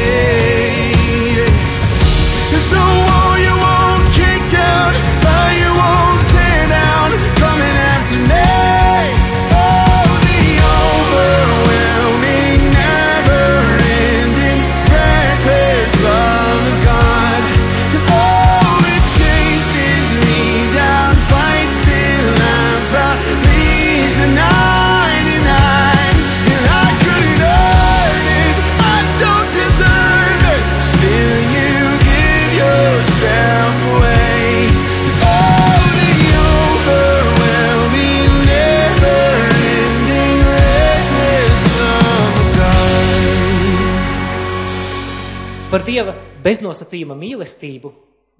Beznosacījuma 46.43 47.15
mīlestību 47.17 47.91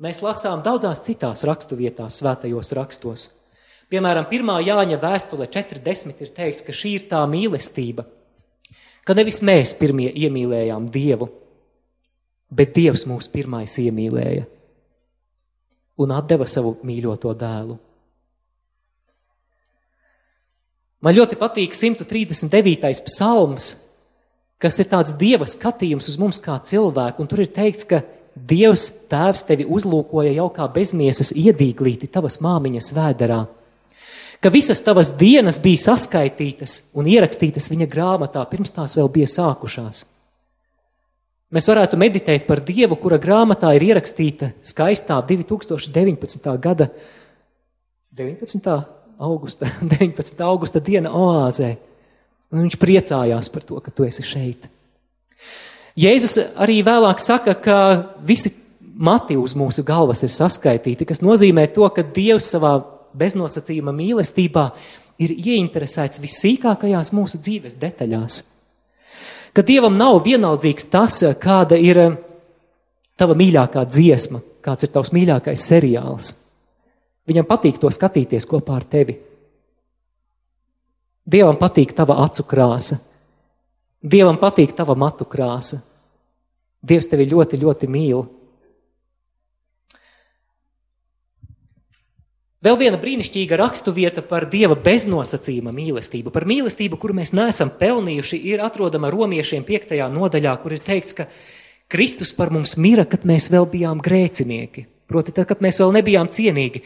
mēs 0.02 0.22
lasām 0.26 0.64
daudzās 0.66 1.04
citās 1.06 1.46
raksturvietās, 1.48 2.22
svētajos 2.22 2.74
rakstos. 2.78 3.28
Piemēram, 3.92 4.30
1. 4.32 4.54
Jāņa 4.66 4.98
vēstule 5.02 5.50
40 5.52 6.24
ir 6.24 6.32
teikts, 6.36 6.64
ka 6.66 6.74
šī 6.76 6.96
ir 6.98 7.06
tā 7.12 7.20
mīlestība, 7.28 8.06
ka 9.06 9.16
nevis 9.18 9.42
mēs 9.44 9.76
pirmie 9.80 10.10
iemīlējām 10.14 10.88
Dievu, 10.94 11.28
bet 12.52 12.74
Dievs 12.76 13.06
mūs 13.10 13.30
pirmais 13.32 13.76
iemīlēja 13.84 14.48
un 16.02 16.14
atdeva 16.16 16.48
savu 16.50 16.78
mīļoto 16.88 17.34
dēlu. 17.38 17.78
Man 21.02 21.18
ļoti 21.18 21.38
patīk 21.38 21.74
139. 21.74 23.06
psalms, 23.08 23.72
kas 24.62 24.80
ir 24.80 24.90
tāds 24.92 25.16
dieva 25.18 25.48
skatījums 25.50 26.10
uz 26.12 26.18
mums 26.22 26.40
kā 26.44 26.60
cilvēku, 26.64 27.24
un 27.24 27.30
tur 27.30 27.44
ir 27.44 27.54
teikts, 27.54 27.88
ka 27.90 28.04
Dievs 28.32 28.86
tēvs 29.12 29.44
tevi 29.44 29.66
uzlūkoja 29.68 30.32
jau 30.32 30.46
kā 30.56 30.64
bezmiesas 30.72 31.34
iedīglīti 31.36 32.08
tavas 32.08 32.38
māmiņas 32.40 32.94
vēderā, 32.96 33.42
ka 34.40 34.52
visas 34.54 34.80
tavas 34.86 35.12
dienas 35.20 35.60
bija 35.60 35.82
saskaitītas 35.84 36.94
un 36.96 37.10
ierakstītas 37.12 37.68
viņa 37.74 37.90
grāmatā, 37.92 38.46
pirms 38.48 38.72
tās 38.72 38.96
vēl 38.96 39.12
bija 39.12 39.28
sākušās. 39.28 40.06
Mēs 41.52 41.68
varētu 41.68 42.00
meditēt 42.00 42.48
par 42.48 42.64
Dievu, 42.64 42.96
kura 42.96 43.20
grāmatā 43.20 43.74
ir 43.76 43.90
ierakstīta 43.90 44.54
skaistā 44.64 45.20
2019. 45.28 46.48
gada 46.64 46.88
19. 48.16 48.72
augusta, 49.20 49.68
19. 49.92 50.44
augusta 50.48 50.80
diena 50.80 51.12
oāzē. 51.12 51.76
Un 52.52 52.66
viņš 52.66 52.78
priecājās 52.80 53.50
par 53.52 53.64
to, 53.68 53.80
ka 53.80 53.94
tu 53.96 54.06
esi 54.08 54.26
šeit. 54.28 54.68
Jēzus 56.00 56.38
arī 56.60 56.80
vēlāk 56.88 57.20
saka, 57.24 57.56
ka 57.60 57.78
visi 58.28 58.54
mati 58.80 59.38
uz 59.40 59.56
mūsu 59.58 59.84
galvas 59.88 60.24
ir 60.24 60.32
saskaitīti, 60.32 61.08
kas 61.08 61.24
nozīmē 61.24 61.68
to, 61.76 61.88
ka 61.96 62.04
Dievs 62.04 62.52
savā 62.54 62.78
beznosacījuma 63.18 63.94
mīlestībā 63.96 64.66
ir 65.22 65.34
ieinteresēts 65.36 66.22
visīkākajās 66.24 67.12
mūsu 67.16 67.40
dzīves 67.42 67.78
detaļās. 67.82 68.42
Ka 69.52 69.64
Dievam 69.68 69.98
nav 70.00 70.22
vienaldzīgs 70.24 70.88
tas, 70.92 71.18
kāda 71.42 71.76
ir 71.80 72.00
tava 73.20 73.36
mīļākā 73.38 73.84
dziesma, 73.90 74.40
kāds 74.64 74.88
ir 74.88 74.94
tavs 74.94 75.12
mīļākais 75.16 75.68
seriāls. 75.74 76.32
Viņam 77.28 77.48
patīk 77.50 77.82
to 77.82 77.92
skatīties 77.92 78.48
kopā 78.50 78.80
ar 78.80 78.88
tevi. 78.90 79.18
Dievam 81.32 81.56
patīk 81.60 81.94
tava 81.96 82.18
acu 82.26 82.44
krāsa, 82.50 83.00
Dievam 84.02 84.40
patīk 84.42 84.74
tava 84.74 84.96
matu 84.98 85.28
krāsa. 85.30 85.78
Dievs 86.82 87.06
tevi 87.12 87.28
ļoti, 87.30 87.60
ļoti 87.62 87.88
mīl. 87.92 88.24
Vēl 92.62 92.78
viena 92.78 92.98
brīnišķīga 93.02 93.58
raksturvieta 93.58 94.24
par 94.26 94.48
Dieva 94.50 94.76
beznosacījuma 94.78 95.74
mīlestību, 95.74 96.34
par 96.34 96.46
mīlestību, 96.50 96.98
kuru 97.02 97.16
mēs 97.18 97.34
neesam 97.38 97.72
pelnījuši, 97.78 98.38
ir 98.54 98.62
atrodama 98.66 99.10
romiešiem 99.14 99.66
5. 99.66 99.96
nodaļā, 100.14 100.54
kur 100.62 100.76
ir 100.76 100.84
teikts, 100.86 101.18
ka 101.18 101.26
Kristus 101.90 102.34
par 102.38 102.54
mums 102.54 102.76
mira, 102.78 103.06
kad 103.10 103.26
mēs 103.30 103.50
vēl 103.54 103.66
bijām 103.70 104.02
grēcinieki, 104.02 104.86
proti, 105.10 105.34
tad, 105.34 105.50
kad 105.50 105.62
mēs 105.66 105.82
vēl 105.82 105.94
nebijām 105.98 106.30
cienīgi. 106.34 106.84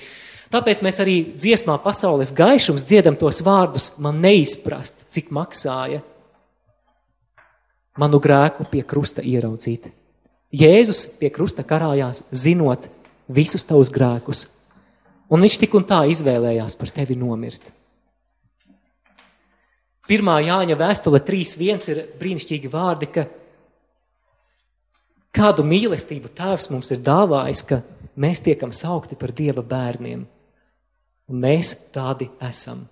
Tāpēc 0.53 0.81
mēs 0.85 0.99
arī 1.01 1.15
dziesmā 1.33 1.77
pasaules 1.83 2.33
gaišums 2.35 2.85
dziedam 2.85 3.17
tos 3.17 3.41
vārdus, 3.45 3.95
man 4.03 4.21
neizprast, 4.21 5.07
cik 5.09 5.31
maksāja 5.33 6.03
manu 7.97 8.19
grēku 8.19 8.67
pie 8.71 8.83
krusta 8.83 9.23
ieraudzīt. 9.23 9.89
Jēzus 10.55 11.17
pie 11.19 11.31
krusta 11.33 11.65
karājās, 11.67 12.27
zinot 12.31 12.89
visus 13.31 13.65
tavus 13.67 13.91
grēkus, 13.91 14.45
un 15.31 15.41
viņš 15.43 15.57
tik 15.63 15.73
un 15.75 15.87
tā 15.87 16.03
izvēlējās 16.11 16.77
par 16.79 16.93
tevi 16.95 17.17
nomirt. 17.19 17.71
Pirmā 20.05 20.37
Jāņa 20.45 20.77
vēstule 20.77 21.19
3.1 21.25 21.89
ir 21.89 22.03
brīnišķīgi 22.19 22.69
vārdi, 22.69 23.09
ka 23.09 23.25
kādu 25.33 25.65
mīlestību 25.65 26.29
Tēvs 26.37 26.69
mums 26.69 26.93
ir 26.93 27.01
dāvājis, 27.03 27.63
ka 27.65 27.81
mēs 28.21 28.43
tiekam 28.45 28.69
saukti 28.75 29.17
par 29.17 29.33
Dieva 29.35 29.65
bērniem, 29.65 30.27
un 31.31 31.41
mēs 31.41 31.73
tādi 31.93 32.29
esam. 32.43 32.85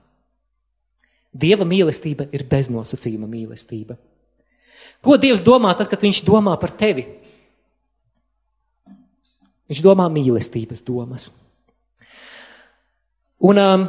Dieva 1.34 1.66
mīlestība 1.66 2.28
ir 2.34 2.46
beznosacījuma 2.50 3.28
mīlestība. 3.30 3.98
Ko 5.04 5.18
Dievs 5.18 5.44
domā 5.44 5.74
tad, 5.78 5.90
kad 5.92 6.04
Viņš 6.04 6.22
domā 6.28 6.54
par 6.62 6.72
tevi? 6.78 7.08
Viņš 9.72 9.82
domā 9.84 10.06
mīlestības 10.14 10.84
domas. 10.86 11.32
Un 13.44 13.60
um, 13.60 13.88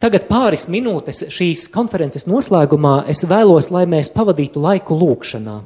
tagad 0.00 0.28
pāris 0.30 0.68
minūtes 0.72 1.26
šīs 1.34 1.66
konferences 1.74 2.28
noslēgumā 2.30 3.02
es 3.10 3.24
vēlos, 3.28 3.68
lai 3.74 3.84
mēs 3.90 4.12
pavadītu 4.14 4.62
laiku 4.62 4.96
lūkšanā. 4.96 5.58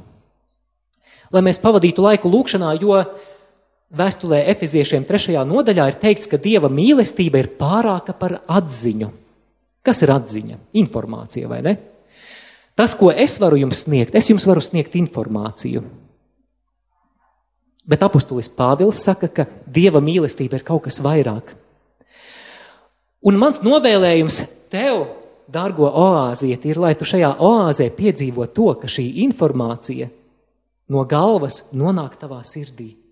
Lai 1.35 1.43
mēs 1.45 1.61
pavadītu 1.63 2.03
laiku 2.03 2.31
lūkšanā, 2.33 2.73
jo 2.81 2.97
vēstulē 3.97 4.45
Efeziešiem 4.53 5.07
trešajā 5.09 5.43
nodaļā 5.49 5.89
ir 5.91 5.99
teikts, 6.03 6.29
ka 6.31 6.41
Dieva 6.41 6.71
mīlestība 6.73 7.41
ir 7.43 7.51
pārāka 7.59 8.15
par 8.19 8.41
atziņu. 8.47 9.11
Kas 9.85 10.01
ir 10.05 10.13
atziņa? 10.15 10.57
Informācija, 10.81 11.49
vai 11.51 11.61
ne? 11.65 11.75
Tas, 12.75 12.97
ko 12.99 13.13
es 13.13 13.37
varu 13.39 13.59
jums 13.61 13.85
sniegt, 13.85 14.17
es 14.19 14.31
jums 14.31 14.47
varu 14.49 14.63
sniegt 14.65 14.97
informāciju. 14.99 15.85
Bet 17.85 18.03
apustulis 18.03 18.49
Pāvils 18.51 19.05
saka, 19.05 19.29
ka 19.29 19.47
Dieva 19.71 20.01
mīlestība 20.03 20.59
ir 20.59 20.65
kaut 20.67 20.87
kas 20.89 21.03
vairāk. 21.05 21.53
Un 23.25 23.39
mans 23.41 23.63
novēlējums 23.65 24.41
tev, 24.73 25.05
dārgo 25.53 25.87
oāzieti, 25.87 26.73
ir, 26.73 26.81
lai 26.81 26.95
tu 26.99 27.07
šajā 27.09 27.37
oāzē 27.45 27.91
piedzīvo 27.95 28.49
to, 28.57 28.73
ka 28.81 28.91
šī 28.91 29.07
informācija 29.25 30.11
no 30.93 31.05
galvas 31.09 31.71
nonāk 31.77 32.19
tavā 32.21 32.43
sirdī. 32.45 33.04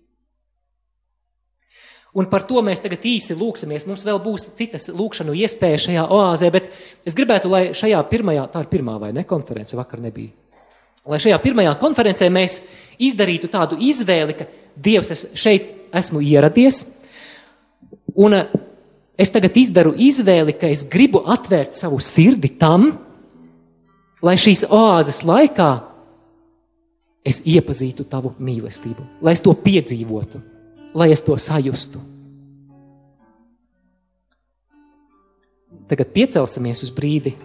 Un 2.13 2.27
par 2.29 2.43
to 2.45 2.61
mēs 2.61 2.81
tagad 2.83 3.05
īsi 3.09 3.33
lūksimies. 3.33 3.87
Mums 3.89 4.05
vēl 4.05 4.19
būs 4.21 4.51
citas 4.57 4.91
lūkšanu 4.93 5.33
iespējas 5.33 5.87
šajā 5.87 6.03
oāzē, 6.13 6.51
bet 6.53 6.69
es 7.09 7.17
gribētu, 7.17 7.49
lai 7.49 7.63
šajā 7.73 8.03
pirmajā, 8.11 8.45
tā 8.53 8.61
ir 8.61 8.69
pirmā 8.69 8.99
vai 9.01 9.09
ne 9.15 9.23
konference, 9.25 9.77
vakar 9.77 10.01
nebija. 10.03 10.29
Lai 11.09 11.19
šajā 11.19 11.39
pirmajā 11.41 11.73
konferencē 11.81 12.29
mēs 12.31 12.59
izdarītu 13.01 13.49
tādu 13.51 13.79
izvēli, 13.81 14.37
ka 14.37 14.47
Dievs 14.73 15.09
es 15.13 15.25
šeit 15.37 15.89
esmu 15.93 16.21
ieradies, 16.25 16.83
un 18.13 18.37
es 19.17 19.33
tagad 19.33 19.57
izdaru 19.57 19.95
izvēli, 19.97 20.53
ka 20.57 20.69
es 20.69 20.85
gribu 20.89 21.25
atvērt 21.33 21.73
savu 21.77 21.97
sirdi 22.01 22.53
tam, 22.61 22.91
lai 24.23 24.37
šīs 24.37 24.67
oāzes 24.69 25.25
laikā 25.25 25.73
es 27.25 27.41
iepazītu 27.41 28.05
tavu 28.09 28.35
mīlestību, 28.37 29.09
lai 29.25 29.33
es 29.33 29.43
to 29.43 29.53
piedzīvotu 29.57 30.52
lai 30.93 31.11
es 31.11 31.21
to 31.25 31.37
sajustu. 31.37 32.01
Tagad 35.89 36.13
piecelsimies 36.15 36.85
uz 36.85 36.93
brīdi. 36.95 37.35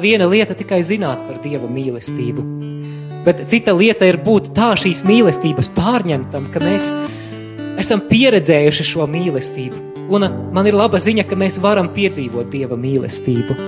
Ir 0.00 0.06
viena 0.14 0.24
lieta 0.24 0.54
tikai 0.56 0.78
zināt 0.80 1.20
par 1.28 1.42
Dieva 1.44 1.68
mīlestību. 1.68 2.40
Bet 3.26 3.42
cita 3.52 3.74
lieta 3.76 4.06
ir 4.08 4.16
būt 4.24 4.54
tā 4.56 4.70
šīs 4.80 5.02
mīlestības 5.04 5.68
pārņemtam, 5.74 6.46
ka 6.54 6.62
mēs 6.64 6.86
esam 7.76 8.00
pieredzējuši 8.08 8.86
šo 8.94 9.04
mīlestību. 9.04 9.82
Un 10.08 10.24
man 10.56 10.70
ir 10.70 10.78
laba 10.78 10.96
ziņa, 10.96 11.26
ka 11.28 11.36
mēs 11.36 11.60
varam 11.60 11.92
piedzīvot 11.92 12.48
Dieva 12.48 12.80
mīlestību. 12.80 13.58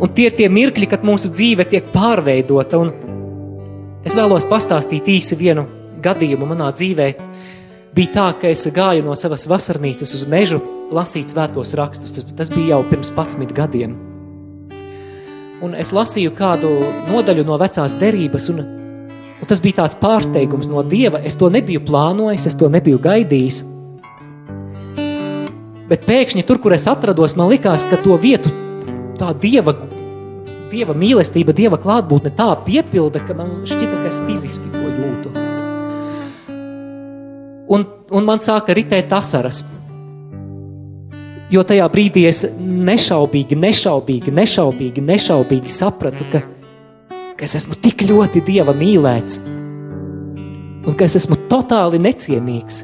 Un 0.00 0.16
tie 0.16 0.30
ir 0.30 0.40
tie 0.40 0.48
mirkļi, 0.48 0.88
kad 0.88 1.04
mūsu 1.04 1.28
dzīve 1.28 1.68
tiek 1.68 1.92
pārveidota. 1.92 2.80
Un 2.80 4.00
es 4.08 4.16
vēlos 4.16 4.48
pastāstīt 4.48 5.12
īsi 5.12 5.36
vienu 5.36 5.68
gadījumu 6.00 6.48
manā 6.48 6.72
dzīvē. 6.72 7.12
Bija 7.92 8.16
tā, 8.16 8.32
ka 8.40 8.48
es 8.48 8.64
gāju 8.72 9.04
no 9.04 9.12
savas 9.12 9.44
vasarnīcas 9.44 10.16
uz 10.16 10.24
mežu, 10.24 10.64
lasīt 10.88 11.36
svētos 11.36 11.76
rakstus. 11.76 12.16
Tas, 12.16 12.36
tas 12.46 12.56
bija 12.56 12.78
jau 12.78 12.86
pirms 12.88 13.12
11 13.12 13.52
gadiem. 13.52 14.07
Un 15.58 15.74
es 15.74 15.90
lasīju 15.90 16.30
kādu 16.38 16.68
nodaļu 17.08 17.42
no 17.46 17.56
vecās 17.58 17.96
derības, 17.98 18.46
un, 18.52 18.62
un 19.42 19.48
tas 19.50 19.58
bija 19.64 19.80
tāds 19.80 19.98
pārsteigums 19.98 20.68
no 20.70 20.84
Dieva. 20.86 21.18
Es 21.26 21.34
to 21.38 21.50
nebiju 21.50 21.82
plānojis, 21.88 22.46
es 22.46 22.56
to 22.58 22.70
nebiju 22.70 23.00
gaidījis. 23.02 23.64
Bet 25.88 26.04
pēkšņi 26.06 26.44
tur, 26.46 26.60
kur 26.62 26.76
es 26.76 26.86
atrados, 26.90 27.34
man 27.38 27.50
likās, 27.50 27.88
ka 27.88 27.98
to 28.04 28.14
vietu 28.20 28.52
tā 29.18 29.32
Dieva, 29.42 29.74
dieva 30.70 30.94
mīlestība, 30.94 31.54
Dieva 31.56 31.78
klātbūtne 31.80 32.34
tā 32.36 32.52
piepilda, 32.66 33.24
ka 33.26 33.34
man 33.34 33.64
šķita, 33.66 34.02
ka 34.02 34.12
es 34.12 34.20
fiziski 34.28 34.70
to 34.74 34.84
jūtu. 34.84 35.32
Un, 37.68 37.88
un 38.14 38.28
man 38.28 38.44
sāka 38.44 38.76
ritēt 38.76 39.12
asaras. 39.12 39.64
Jo 41.48 41.62
tajā 41.64 41.86
brīdī 41.88 42.26
es 42.28 42.42
nešaubīgi, 42.60 43.56
nešaubīgi, 43.56 44.32
nešaubīgi, 44.36 45.00
nešaubīgi 45.00 45.72
sapratu, 45.72 46.26
ka, 46.28 46.42
ka 47.38 47.46
es 47.46 47.54
esmu 47.56 47.78
tik 47.80 48.04
ļoti 48.04 48.42
dieva 48.44 48.74
mīlēts, 48.76 49.38
un 50.84 50.92
ka 50.92 51.08
es 51.08 51.16
esmu 51.22 51.38
totāli 51.48 52.02
necienīgs. 52.04 52.82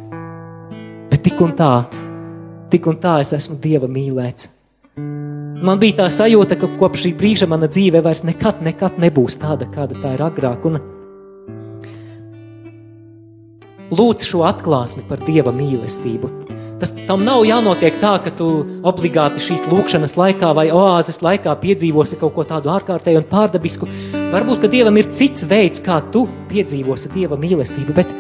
Bet 1.13 1.21
tik 1.29 1.45
un 1.45 1.53
tā, 1.59 1.75
tik 2.73 2.89
un 2.89 2.97
tā 3.05 3.19
es 3.21 3.35
esmu 3.37 3.61
dieva 3.61 3.85
mīlēts. 3.85 4.49
Man 5.65 5.77
bija 5.81 6.01
tā 6.01 6.09
sajūta, 6.13 6.57
ka 6.57 6.73
kopš 6.81 7.05
šī 7.05 7.15
brīža 7.21 7.47
mana 7.51 7.69
dzīve 7.69 8.01
vairs 8.05 8.25
nekad, 8.25 8.65
nekad 8.65 8.97
nebūs 9.01 9.37
tāda, 9.45 9.69
kāda 9.77 10.01
tā 10.01 10.17
ir 10.17 10.25
agrāk. 10.25 10.65
Un 10.65 10.81
lūdz 13.93 14.25
šo 14.33 14.49
atklāsmi 14.49 15.05
par 15.09 15.21
dieva 15.29 15.53
mīlestību. 15.53 16.64
Tas 16.81 16.91
tam 17.07 17.23
nav 17.23 17.45
jānotiek 17.47 18.01
tā, 18.03 18.17
ka 18.25 18.33
tu 18.35 18.49
obligāti 18.87 19.43
šīs 19.43 19.63
lūkšanas 19.71 20.17
laikā 20.19 20.51
vai 20.59 20.67
oāzes 20.75 21.21
laikā 21.23 21.55
piedzīvosi 21.63 22.19
kaut 22.19 22.35
ko 22.35 22.45
tādu 22.49 22.73
ārkārtēju 22.75 23.21
un 23.23 23.29
pārdabisku. 23.31 23.89
Varbūt, 24.33 24.65
ka 24.65 24.71
Dievam 24.73 24.99
ir 24.99 25.13
cits 25.15 25.47
veids, 25.47 25.83
kā 25.85 26.01
tu 26.13 26.25
piedzīvosi 26.51 27.13
Dieva 27.15 27.39
mīlestību, 27.39 27.95
bet, 27.95 28.11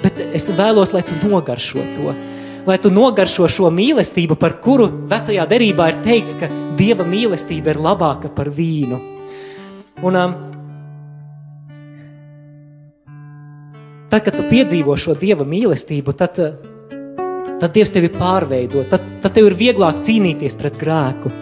bet 0.00 0.22
es 0.32 0.48
vēlos, 0.56 0.94
lai 0.96 1.04
tu 1.04 1.18
nogaršo 1.20 1.84
to. 1.98 2.16
Lai 2.64 2.78
tu 2.80 2.92
nogaršo 2.92 3.48
šo 3.52 3.68
mīlestību, 3.76 4.40
par 4.40 4.56
kuru 4.64 4.88
vecajā 5.10 5.44
derībā 5.52 5.92
ir 5.92 6.00
teikts, 6.06 6.40
ka 6.40 6.48
Dieva 6.80 7.04
mīlestība 7.04 7.74
ir 7.74 7.84
labāka 7.84 8.32
par 8.32 8.48
vīnu. 8.56 9.00
Un, 10.00 10.16
um, 10.16 10.36
tad, 14.08 14.24
kad 14.24 14.32
tu 14.32 14.48
piedzīvo 14.48 14.96
šo 14.96 15.12
Dieva 15.20 15.44
mīlestību, 15.44 16.16
tad, 16.16 16.40
tad 17.60 17.76
Dievs 17.76 17.92
tevi 17.94 18.10
pārveido, 18.12 18.84
tad, 18.90 19.04
tad 19.22 19.36
tev 19.36 19.50
ir 19.50 19.56
vieglāk 19.58 20.02
cīnīties 20.06 20.58
pret 20.60 20.78
grēku. 20.80 21.32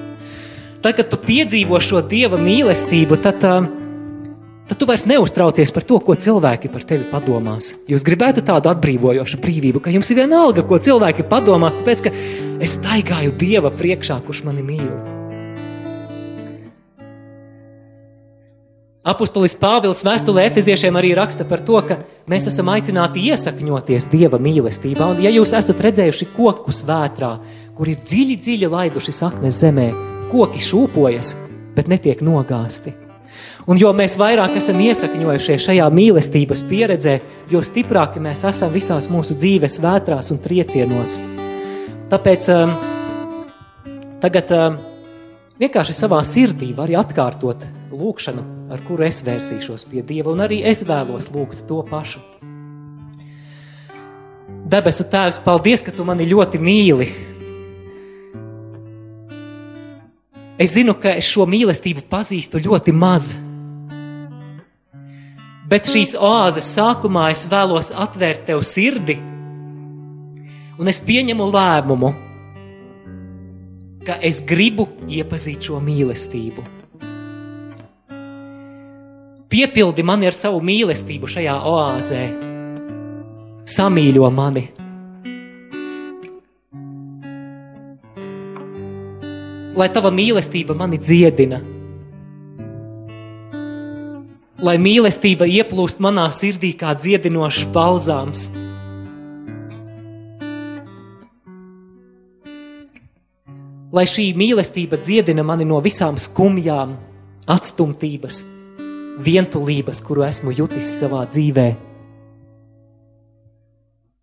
Tad, 0.83 0.95
kad 0.95 1.09
tu 1.11 1.19
piedzīvo 1.19 1.81
šo 1.83 2.03
Dieva 2.07 2.39
mīlestību, 2.39 3.19
tad, 3.25 3.43
tad 3.43 4.79
tu 4.79 4.87
vairs 4.87 5.07
neuztraucies 5.11 5.75
par 5.75 5.87
to, 5.89 5.99
ko 6.05 6.15
cilvēki 6.15 6.71
par 6.71 6.87
tevi 6.87 7.09
padomās. 7.11 7.73
Jūs 7.91 8.07
gribētu 8.07 8.47
tādu 8.47 8.71
atbrīvojošu 8.71 9.43
brīvību, 9.43 9.83
ka 9.83 9.95
jums 9.95 10.11
ir 10.15 10.23
vienalga, 10.23 10.67
ko 10.67 10.79
cilvēki 10.79 11.27
padomās, 11.31 11.79
tāpēc 11.81 12.07
ka 12.07 12.15
es 12.63 12.79
staigāju 12.79 13.35
Dieva 13.39 13.75
priekšā, 13.75 14.23
kurš 14.27 14.47
mani 14.47 14.67
mīl. 14.67 15.18
Apostolis 19.09 19.55
Pāvils 19.57 20.03
vēstulē 20.05 20.43
Efeziešiem 20.51 20.97
arī 21.01 21.15
raksta 21.17 21.47
par 21.49 21.63
to, 21.65 21.79
ka 21.81 21.97
mēs 22.29 22.51
esam 22.51 22.69
aicināti 22.69 23.23
iesakņoties 23.31 24.05
Dieva 24.13 24.37
mīlestībā. 24.43 25.07
Un, 25.15 25.23
ja 25.25 25.33
jūs 25.33 25.55
esat 25.57 25.81
redzējuši 25.87 26.29
kokus 26.35 26.83
vētrā, 26.85 27.31
kur 27.79 27.89
ir 27.89 28.03
dziļi, 28.05 28.37
dziļi 28.45 28.69
laiduši 28.75 29.15
saknes 29.17 29.61
zemē, 29.63 29.87
koki 30.29 30.61
šūpojas, 30.61 31.31
bet 31.79 31.89
netiek 31.89 32.21
nogāsti. 32.21 32.93
Un 33.69 33.81
jo 33.81 33.95
mēs 33.97 34.19
vairāk 34.21 34.59
esam 34.61 34.83
iesakņojušies 34.85 35.65
šajā 35.71 35.89
mīlestības 35.93 36.65
pieredzē, 36.69 37.17
jo 37.49 37.65
stiprāki 37.65 38.21
mēs 38.21 38.45
esam 38.51 38.77
visās 38.77 39.09
mūsu 39.13 39.39
dzīves 39.41 39.81
vētrās 39.85 40.35
un 40.37 40.43
triecienos. 40.45 41.17
Tāpēc 42.13 42.53
um, 42.53 42.77
tagad 44.21 44.53
um, 44.53 44.79
vienkārši 45.65 45.97
savā 45.97 46.21
sirdī 46.29 46.75
var 46.77 46.93
atkārtot 47.07 47.71
lūkšanu, 47.93 48.43
ar 48.73 48.83
kuru 48.87 49.07
es 49.07 49.23
vērsīšos 49.27 49.87
pie 49.89 50.03
Dieva, 50.07 50.33
un 50.33 50.45
arī 50.45 50.61
es 50.67 50.85
vēlos 50.89 51.31
lūgt 51.35 51.65
to 51.69 51.81
pašu. 51.89 52.21
Debesu 54.69 55.07
Tēvs, 55.09 55.41
paldies, 55.41 55.85
ka 55.85 55.95
Tu 55.95 56.05
mani 56.05 56.27
ļoti 56.29 56.61
mīli. 56.61 57.09
Es 60.61 60.75
zinu, 60.75 60.97
ka 60.99 61.15
es 61.17 61.29
šo 61.31 61.47
mīlestību 61.49 62.05
pazīstu 62.11 62.61
ļoti 62.61 62.93
maz. 62.93 63.31
Bet 65.69 65.89
šīs 65.89 66.15
oāzes 66.17 66.69
sākumā 66.77 67.29
es 67.33 67.45
vēlos 67.49 67.93
atvērt 67.93 68.47
Tev 68.49 68.65
sirdi, 68.65 69.19
un 70.79 70.89
es 70.91 71.01
pieņemu 71.05 71.51
lēmumu, 71.53 72.15
ka 74.09 74.17
es 74.25 74.41
gribu 74.49 74.89
iepazīt 75.09 75.69
šo 75.69 75.81
mīlestību. 75.85 76.78
Piepildi 79.49 80.05
mani 80.05 80.27
ar 80.29 80.35
savu 80.37 80.59
mīlestību 80.61 81.29
šajā 81.33 81.55
oāzē, 81.71 82.19
samīļo 83.65 84.29
mani. 84.29 84.65
Lai 89.79 89.87
tava 89.95 90.11
mīlestība 90.13 90.77
mani 90.77 90.99
dziedina, 91.01 91.63
lai 94.61 94.77
mīlestība 94.85 95.49
ieplūst 95.49 96.05
manā 96.05 96.27
sirdī 96.29 96.75
kā 96.77 96.93
dziedinošs 97.01 97.71
balzāms. 97.73 98.45
Lai 103.97 104.05
šī 104.05 104.29
mīlestība 104.37 105.01
dziedina 105.01 105.41
mani 105.41 105.65
no 105.65 105.81
visām 105.81 106.21
skumjām, 106.21 106.99
atstumtības, 107.49 108.45
vientulības, 109.19 110.03
kuru 110.07 110.25
esmu 110.27 110.55
jutis 110.55 110.91
savā 111.01 111.25
dzīvē. 111.29 111.69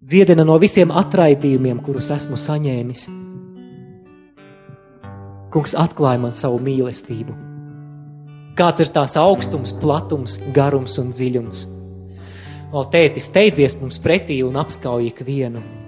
Dziedina 0.06 0.46
no 0.46 0.58
visiem 0.62 0.92
atraidījumiem, 0.94 1.80
kurus 1.86 2.12
esmu 2.14 2.38
saņēmis. 2.38 3.08
Kungs 5.54 5.74
atklāja 5.80 6.22
man 6.22 6.36
savu 6.38 6.60
mīlestību. 6.62 7.34
Kāds 8.56 8.84
ir 8.84 8.92
tās 8.96 9.16
augstums, 9.20 9.74
platums, 9.82 10.38
garums 10.56 11.00
un 11.02 11.10
dziļums? 11.12 11.66
O, 12.76 12.84
tēti, 12.92 13.24
steidzies 13.24 13.78
mums 13.82 13.98
pretī 14.04 14.42
un 14.46 14.56
apskauj 14.60 15.10
ikvienu. 15.10 15.64
Tu 15.64 15.85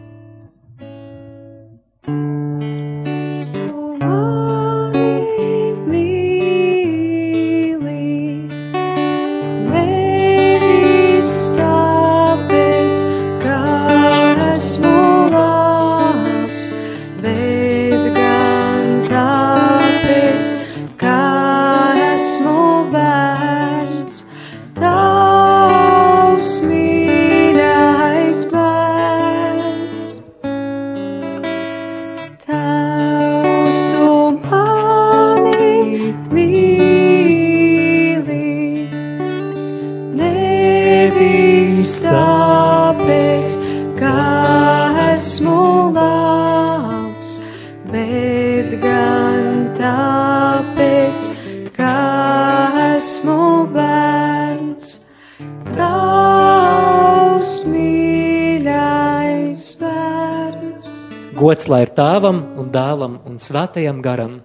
tēvam 61.98 62.44
un 62.60 62.70
dēlam 62.74 63.18
un 63.26 63.40
svētajam 63.42 64.04
garam. 64.06 64.40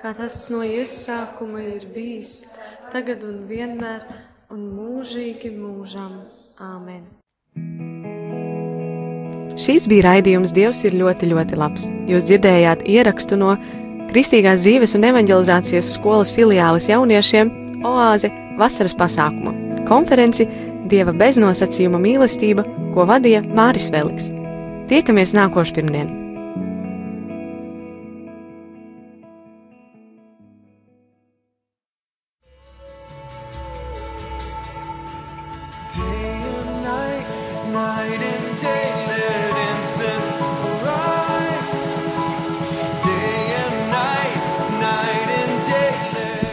Kā 0.00 0.12
tas 0.16 0.36
no 0.50 0.64
iesākuma 0.64 1.62
ir 1.62 1.86
bijis, 1.94 2.50
tagad 2.92 3.22
un 3.26 3.44
vienmēr, 3.50 4.02
un 4.50 4.66
mūžīgi 4.74 5.52
mūžam. 5.54 6.22
Āmen! 6.60 7.04
Šīs 9.60 9.86
bija 9.90 10.08
raidījums 10.08 10.54
Dievs 10.56 10.82
ir 10.88 10.96
ļoti, 10.96 11.28
ļoti 11.30 11.58
labs. 11.60 11.86
Jūs 12.08 12.26
dzirdējāt 12.28 12.86
ierakstu 12.88 13.38
no 13.40 13.54
Kristīgās 14.10 14.64
dzīves 14.64 14.96
un 14.98 15.06
evanģelizācijas 15.10 15.94
skolas 15.94 16.32
filiāles 16.34 16.88
jauniešiem 16.90 17.52
Oāze 17.86 18.32
vasaras 18.58 18.96
pasākuma 18.98 19.54
konferenci 19.90 20.46
Dieva 20.90 21.14
beznosacījuma 21.16 22.00
mīlestība, 22.02 22.64
ko 22.94 23.06
vadīja 23.10 23.44
Māris 23.54 23.90
Veliks. 23.94 24.32
Tiekamies 24.90 25.36
nākošu 25.38 25.78
pirmdienu! 25.78 26.19